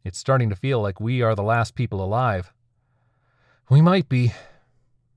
It's 0.04 0.20
starting 0.20 0.50
to 0.50 0.58
feel 0.58 0.82
like 0.82 1.00
we 1.00 1.22
are 1.22 1.34
the 1.34 1.44
last 1.44 1.76
people 1.76 2.04
alive. 2.04 2.52
We 3.70 3.80
might 3.80 4.10
be. 4.10 4.34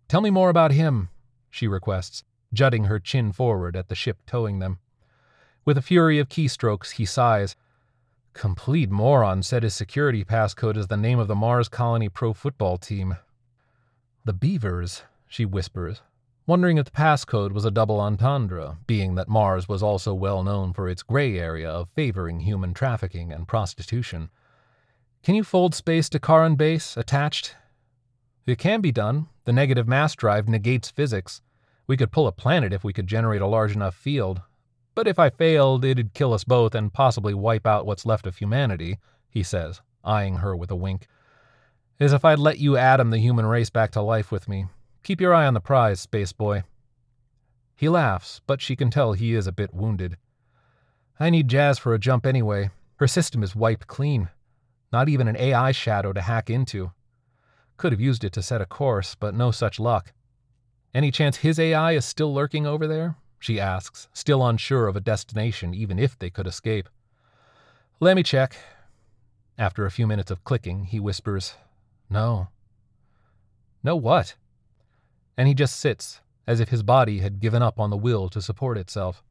Tell 0.07 0.21
me 0.21 0.31
more 0.31 0.49
about 0.49 0.71
him, 0.71 1.09
she 1.51 1.67
requests, 1.67 2.23
jutting 2.55 2.85
her 2.85 3.01
chin 3.01 3.33
forward 3.33 3.75
at 3.75 3.89
the 3.89 3.97
ship 3.97 4.19
towing 4.29 4.61
them. 4.61 4.79
With 5.65 5.79
a 5.79 5.83
fury 5.83 6.19
of 6.19 6.29
keystrokes, 6.29 6.93
he 6.93 7.05
sighs. 7.05 7.55
Complete 8.33 8.91
moron 8.91 9.43
said 9.43 9.63
his 9.63 9.75
security 9.75 10.25
passcode 10.25 10.77
is 10.77 10.89
the 10.89 10.97
name 10.97 11.19
of 11.19 11.29
the 11.29 11.37
Mars 11.37 11.69
Colony 11.69 12.09
pro 12.09 12.33
football 12.33 12.79
team. 12.79 13.17
The 14.25 14.33
Beavers, 14.33 15.03
she 15.29 15.45
whispers, 15.45 16.03
wondering 16.47 16.79
if 16.79 16.87
the 16.87 16.91
passcode 16.91 17.53
was 17.53 17.65
a 17.65 17.71
double 17.71 18.01
entendre, 18.01 18.79
being 18.87 19.15
that 19.15 19.29
Mars 19.29 19.69
was 19.69 19.83
also 19.83 20.13
well 20.13 20.43
known 20.43 20.73
for 20.73 20.89
its 20.89 21.05
gray 21.05 21.39
area 21.39 21.71
of 21.71 21.89
favoring 21.91 22.41
human 22.41 22.75
trafficking 22.75 23.33
and 23.33 23.47
prostitution. 23.47 24.31
Can 25.23 25.37
you 25.37 25.45
fold 25.45 25.75
space 25.75 26.09
to 26.09 26.19
Charon 26.19 26.57
base 26.57 26.97
attached? 26.97 27.55
It 28.47 28.59
can 28.59 28.81
be 28.81 28.91
done. 28.91 29.29
The 29.45 29.53
negative 29.53 29.87
mass 29.87 30.17
drive 30.17 30.49
negates 30.49 30.91
physics. 30.91 31.41
We 31.87 31.97
could 31.97 32.11
pull 32.11 32.27
a 32.27 32.33
planet 32.33 32.73
if 32.73 32.83
we 32.83 32.93
could 32.93 33.07
generate 33.07 33.43
a 33.43 33.47
large 33.47 33.77
enough 33.77 33.95
field. 33.95 34.43
But 34.95 35.09
if 35.09 35.19
I 35.19 35.31
failed, 35.31 35.85
it'd 35.85 36.15
kill 36.15 36.35
us 36.35 36.45
both 36.45 36.75
and 36.75 36.93
possibly 36.93 37.35
wipe 37.35 37.67
out 37.67 37.87
what's 37.87 38.07
left 38.07 38.27
of 38.27 38.37
humanity, 38.37 38.99
he 39.31 39.43
says, 39.43 39.81
eyeing 40.05 40.37
her 40.37 40.55
with 40.55 40.71
a 40.71 40.77
wink. 40.77 41.07
As 41.99 42.13
if 42.13 42.25
I'd 42.25 42.39
let 42.39 42.59
you 42.59 42.77
atom 42.77 43.11
the 43.11 43.19
human 43.19 43.47
race 43.47 43.71
back 43.71 43.91
to 43.93 44.03
life 44.03 44.31
with 44.31 44.49
me. 44.49 44.67
Keep 45.03 45.21
your 45.21 45.35
eye 45.35 45.47
on 45.47 45.55
the 45.55 45.61
prize, 45.61 46.01
space 46.01 46.33
boy. 46.33 46.65
He 47.75 47.89
laughs, 47.89 48.41
but 48.47 48.61
she 48.61 48.77
can 48.77 48.91
tell 48.91 49.13
he 49.13 49.35
is 49.35 49.47
a 49.47 49.53
bit 49.53 49.73
wounded. 49.73 50.17
I 51.19 51.31
need 51.31 51.49
Jazz 51.49 51.79
for 51.79 51.95
a 51.95 51.99
jump 51.99 52.27
anyway. 52.27 52.71
Her 52.97 53.07
system 53.07 53.43
is 53.43 53.57
wiped 53.57 53.87
clean. 53.87 54.29
Not 54.93 55.09
even 55.09 55.27
an 55.27 55.37
AI 55.37 55.73
shadow 55.73 56.13
to 56.13 56.21
hack 56.21 56.51
into. 56.51 56.93
Could 57.79 57.93
have 57.93 58.01
used 58.01 58.25
it 58.25 58.33
to 58.35 58.43
set 58.43 58.61
a 58.61 58.67
course, 58.67 59.15
but 59.15 59.35
no 59.35 59.51
such 59.51 59.81
luck. 59.81 60.13
Any 60.95 61.11
chance 61.11 61.39
his 61.39 61.59
AI 61.59 61.93
is 61.93 62.05
still 62.05 62.33
lurking 62.35 62.67
over 62.67 62.87
there? 62.87 63.17
She 63.43 63.59
asks, 63.59 64.07
still 64.13 64.47
unsure 64.47 64.87
of 64.87 64.95
a 64.95 65.01
destination, 65.01 65.75
even 65.75 65.99
if 65.99 66.17
they 66.17 66.31
could 66.31 66.47
escape. 66.47 66.89
Let 67.99 68.15
me 68.15 68.23
check. 68.23 68.57
After 69.59 69.85
a 69.85 69.91
few 69.91 70.07
minutes 70.07 70.31
of 70.31 70.45
clicking, 70.45 70.85
he 70.85 71.01
whispers, 71.01 71.57
No. 72.09 72.51
No 73.83 73.97
what? 73.97 74.37
And 75.37 75.49
he 75.49 75.55
just 75.55 75.75
sits, 75.75 76.21
as 76.47 76.61
if 76.61 76.69
his 76.69 76.85
body 76.85 77.19
had 77.19 77.41
given 77.41 77.63
up 77.63 77.81
on 77.81 77.91
the 77.91 77.97
will 77.97 78.29
to 78.29 78.41
support 78.41 78.79
itself. 78.79 79.25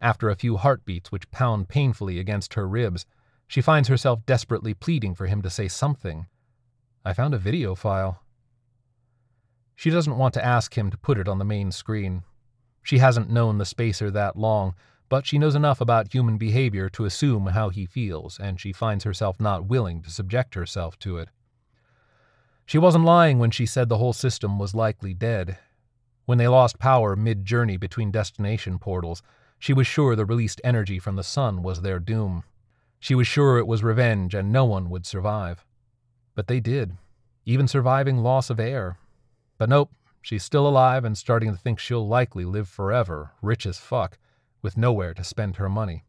After 0.00 0.30
a 0.30 0.36
few 0.36 0.56
heartbeats 0.56 1.10
which 1.10 1.32
pound 1.32 1.68
painfully 1.68 2.20
against 2.20 2.54
her 2.54 2.68
ribs, 2.68 3.06
she 3.48 3.60
finds 3.60 3.88
herself 3.88 4.24
desperately 4.24 4.72
pleading 4.72 5.16
for 5.16 5.26
him 5.26 5.42
to 5.42 5.50
say 5.50 5.66
something. 5.66 6.28
I 7.04 7.12
found 7.12 7.34
a 7.34 7.38
video 7.38 7.74
file. 7.74 8.22
She 9.74 9.90
doesn't 9.90 10.16
want 10.16 10.32
to 10.34 10.44
ask 10.44 10.78
him 10.78 10.92
to 10.92 10.96
put 10.96 11.18
it 11.18 11.26
on 11.26 11.40
the 11.40 11.44
main 11.44 11.72
screen. 11.72 12.22
She 12.82 12.98
hasn't 12.98 13.30
known 13.30 13.58
the 13.58 13.64
spacer 13.64 14.10
that 14.10 14.36
long, 14.36 14.74
but 15.08 15.26
she 15.26 15.38
knows 15.38 15.54
enough 15.54 15.80
about 15.80 16.14
human 16.14 16.38
behavior 16.38 16.88
to 16.90 17.04
assume 17.04 17.46
how 17.46 17.68
he 17.68 17.84
feels, 17.84 18.38
and 18.38 18.60
she 18.60 18.72
finds 18.72 19.04
herself 19.04 19.40
not 19.40 19.66
willing 19.66 20.02
to 20.02 20.10
subject 20.10 20.54
herself 20.54 20.98
to 21.00 21.18
it. 21.18 21.28
She 22.64 22.78
wasn't 22.78 23.04
lying 23.04 23.40
when 23.40 23.50
she 23.50 23.66
said 23.66 23.88
the 23.88 23.98
whole 23.98 24.12
system 24.12 24.58
was 24.58 24.74
likely 24.74 25.12
dead. 25.12 25.58
When 26.26 26.38
they 26.38 26.46
lost 26.46 26.78
power 26.78 27.16
mid 27.16 27.44
journey 27.44 27.76
between 27.76 28.12
destination 28.12 28.78
portals, 28.78 29.22
she 29.58 29.74
was 29.74 29.88
sure 29.88 30.14
the 30.14 30.24
released 30.24 30.60
energy 30.62 31.00
from 31.00 31.16
the 31.16 31.24
sun 31.24 31.64
was 31.64 31.82
their 31.82 31.98
doom. 31.98 32.44
She 33.00 33.16
was 33.16 33.26
sure 33.26 33.58
it 33.58 33.66
was 33.66 33.82
revenge 33.82 34.34
and 34.34 34.52
no 34.52 34.64
one 34.64 34.88
would 34.90 35.04
survive. 35.04 35.64
But 36.36 36.46
they 36.46 36.60
did, 36.60 36.96
even 37.44 37.66
surviving 37.66 38.18
loss 38.18 38.48
of 38.48 38.60
air, 38.60 38.96
but 39.58 39.68
nope, 39.68 39.90
she's 40.22 40.44
still 40.44 40.66
alive 40.66 41.04
and 41.04 41.16
starting 41.16 41.50
to 41.50 41.56
think 41.56 41.78
she'll 41.78 42.06
likely 42.06 42.44
live 42.44 42.68
forever, 42.68 43.32
rich 43.42 43.66
as 43.66 43.78
fuck, 43.78 44.18
with 44.62 44.76
nowhere 44.76 45.14
to 45.14 45.24
spend 45.24 45.56
her 45.56 45.68
money. 45.68 46.04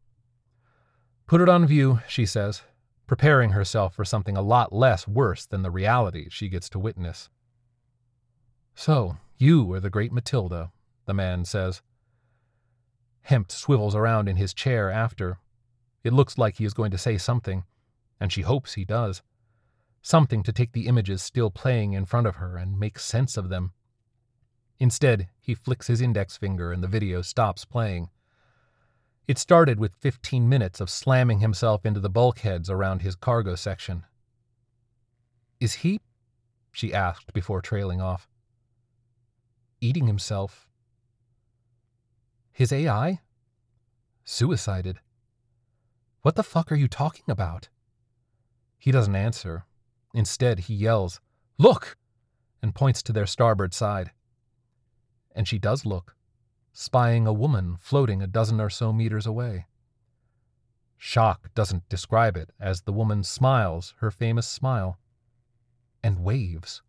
Put 1.27 1.41
it 1.41 1.49
on 1.49 1.65
view, 1.65 2.01
she 2.07 2.25
says, 2.25 2.63
preparing 3.07 3.51
herself 3.51 3.95
for 3.95 4.05
something 4.05 4.35
a 4.35 4.41
lot 4.41 4.73
less 4.73 5.07
worse 5.07 5.45
than 5.45 5.61
the 5.61 5.71
reality 5.71 6.27
she 6.29 6.49
gets 6.49 6.69
to 6.69 6.79
witness. 6.79 7.29
So, 8.75 9.17
you 9.37 9.71
are 9.73 9.79
the 9.79 9.89
great 9.89 10.11
Matilda, 10.11 10.71
the 11.05 11.13
man 11.13 11.45
says. 11.45 11.81
Hempt 13.23 13.51
swivels 13.51 13.95
around 13.95 14.27
in 14.27 14.35
his 14.35 14.53
chair 14.53 14.89
after. 14.89 15.39
It 16.03 16.13
looks 16.13 16.37
like 16.37 16.55
he 16.55 16.65
is 16.65 16.73
going 16.73 16.91
to 16.91 16.97
say 16.97 17.17
something, 17.17 17.63
and 18.19 18.31
she 18.31 18.41
hopes 18.41 18.73
he 18.73 18.85
does 18.85 19.21
something 20.01 20.41
to 20.43 20.51
take 20.51 20.71
the 20.71 20.87
images 20.87 21.21
still 21.21 21.51
playing 21.51 21.93
in 21.93 22.05
front 22.05 22.27
of 22.27 22.37
her 22.37 22.57
and 22.57 22.79
make 22.79 22.97
sense 22.97 23.37
of 23.37 23.49
them. 23.49 23.71
Instead, 24.81 25.29
he 25.39 25.53
flicks 25.53 25.85
his 25.85 26.01
index 26.01 26.37
finger 26.37 26.71
and 26.71 26.81
the 26.81 26.87
video 26.87 27.21
stops 27.21 27.65
playing. 27.65 28.09
It 29.27 29.37
started 29.37 29.79
with 29.79 29.93
15 29.93 30.49
minutes 30.49 30.81
of 30.81 30.89
slamming 30.89 31.39
himself 31.39 31.85
into 31.85 31.99
the 31.99 32.09
bulkheads 32.09 32.67
around 32.67 33.03
his 33.03 33.13
cargo 33.13 33.53
section. 33.53 34.05
Is 35.59 35.85
he? 35.85 35.99
she 36.71 36.95
asked 36.95 37.31
before 37.31 37.61
trailing 37.61 38.01
off. 38.01 38.27
Eating 39.81 40.07
himself. 40.07 40.67
His 42.51 42.73
AI? 42.73 43.19
Suicided. 44.23 44.97
What 46.23 46.33
the 46.33 46.41
fuck 46.41 46.71
are 46.71 46.75
you 46.75 46.87
talking 46.87 47.25
about? 47.27 47.69
He 48.79 48.91
doesn't 48.91 49.15
answer, 49.15 49.65
Instead, 50.15 50.61
he 50.61 50.73
yells, 50.73 51.21
Look! 51.59 51.97
and 52.63 52.73
points 52.73 53.03
to 53.03 53.13
their 53.13 53.27
starboard 53.27 53.75
side. 53.75 54.09
And 55.35 55.47
she 55.47 55.59
does 55.59 55.85
look, 55.85 56.15
spying 56.73 57.27
a 57.27 57.33
woman 57.33 57.77
floating 57.79 58.21
a 58.21 58.27
dozen 58.27 58.59
or 58.59 58.69
so 58.69 58.91
meters 58.91 59.25
away. 59.25 59.65
Shock 60.97 61.53
doesn't 61.55 61.89
describe 61.89 62.37
it 62.37 62.51
as 62.59 62.81
the 62.81 62.93
woman 62.93 63.23
smiles 63.23 63.95
her 63.99 64.11
famous 64.11 64.47
smile 64.47 64.99
and 66.03 66.23
waves. 66.23 66.81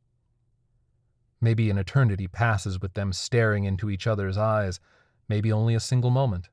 Maybe 1.41 1.71
an 1.71 1.79
eternity 1.79 2.29
passes 2.29 2.81
with 2.81 2.95
them 2.95 3.13
staring 3.13 3.65
into 3.65 3.91
each 3.91 4.07
other's 4.07 4.39
eyes, 4.39 4.81
maybe 5.29 5.51
only 5.51 5.75
a 5.75 5.81
single 5.81 6.11
moment. 6.11 6.51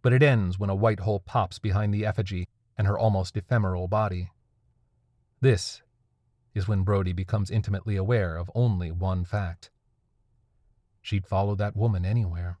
But 0.00 0.12
it 0.12 0.22
ends 0.22 0.58
when 0.58 0.70
a 0.70 0.74
white 0.74 1.00
hole 1.00 1.20
pops 1.20 1.58
behind 1.58 1.92
the 1.92 2.06
effigy 2.06 2.48
and 2.78 2.86
her 2.86 2.98
almost 2.98 3.36
ephemeral 3.36 3.88
body. 3.88 4.30
This 5.40 5.82
is 6.54 6.66
when 6.66 6.82
Brody 6.82 7.12
becomes 7.12 7.50
intimately 7.50 7.96
aware 7.96 8.36
of 8.36 8.50
only 8.54 8.90
one 8.90 9.24
fact. 9.24 9.70
She'd 11.06 11.26
follow 11.26 11.54
that 11.54 11.76
woman 11.76 12.04
anywhere. 12.04 12.58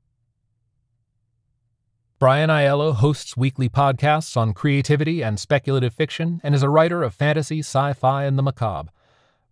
Brian 2.18 2.48
Aiello 2.48 2.94
hosts 2.94 3.36
weekly 3.36 3.68
podcasts 3.68 4.36
on 4.36 4.54
creativity 4.54 5.22
and 5.22 5.38
speculative 5.38 5.92
fiction 5.92 6.40
and 6.42 6.54
is 6.54 6.62
a 6.62 6.70
writer 6.70 7.02
of 7.02 7.14
fantasy, 7.14 7.58
sci 7.58 7.92
fi, 7.92 8.24
and 8.24 8.38
the 8.38 8.42
macabre. 8.42 8.90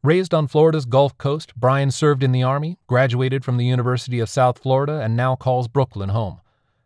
Raised 0.03 0.33
on 0.33 0.47
Florida's 0.47 0.85
Gulf 0.85 1.19
Coast, 1.19 1.55
Brian 1.57 1.91
served 1.91 2.23
in 2.23 2.33
the 2.33 2.43
Army, 2.43 2.79
graduated 2.87 3.45
from 3.45 3.57
the 3.57 3.67
University 3.67 4.21
of 4.21 4.29
South 4.29 4.59
Florida, 4.59 5.01
and 5.01 5.17
now 5.17 5.35
calls 5.35 5.67
Brooklyn 5.67 6.11
home. 6.11 6.41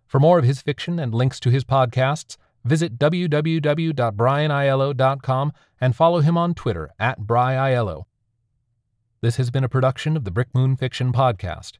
For 0.06 0.18
more 0.18 0.38
of 0.38 0.44
his 0.44 0.62
fiction 0.62 0.98
and 0.98 1.14
links 1.14 1.38
to 1.40 1.50
his 1.50 1.64
podcasts, 1.64 2.36
Visit 2.64 2.98
www.brianiello.com 2.98 5.52
and 5.80 5.96
follow 5.96 6.20
him 6.20 6.36
on 6.36 6.54
Twitter 6.54 6.90
at 6.98 7.20
BryIello. 7.20 8.04
This 9.20 9.36
has 9.36 9.50
been 9.50 9.64
a 9.64 9.68
production 9.68 10.16
of 10.16 10.22
the 10.24 10.30
Brick 10.30 10.54
Moon 10.54 10.76
Fiction 10.76 11.12
Podcast. 11.12 11.72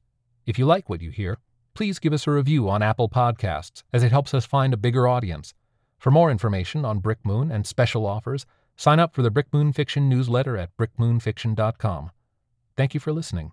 If 0.49 0.59
you 0.59 0.65
like 0.65 0.89
what 0.89 1.03
you 1.03 1.11
hear, 1.11 1.37
please 1.75 1.99
give 1.99 2.15
us 2.15 2.27
a 2.27 2.31
review 2.31 2.71
on 2.71 2.81
Apple 2.81 3.11
Podcasts, 3.11 3.83
as 3.93 4.03
it 4.03 4.13
helps 4.13 4.33
us 4.33 4.47
find 4.47 4.73
a 4.73 4.79
bigger 4.79 5.07
audience. 5.07 5.53
For 5.99 6.11
more 6.11 6.31
information 6.31 6.87
on 6.87 7.01
Brick 7.01 7.19
Moon 7.23 7.53
and 7.53 7.67
special 7.67 8.07
offers, 8.07 8.47
sign 8.75 8.99
up 8.99 9.15
for 9.15 9.21
the 9.21 9.31
Brick 9.31 9.53
Moon 9.53 9.75
Fiction 9.75 10.09
newsletter 10.09 10.57
at 10.57 10.75
brickmoonfiction.com. 10.79 12.13
Thank 12.79 12.95
you 12.95 13.01
for 13.01 13.13
listening. 13.13 13.53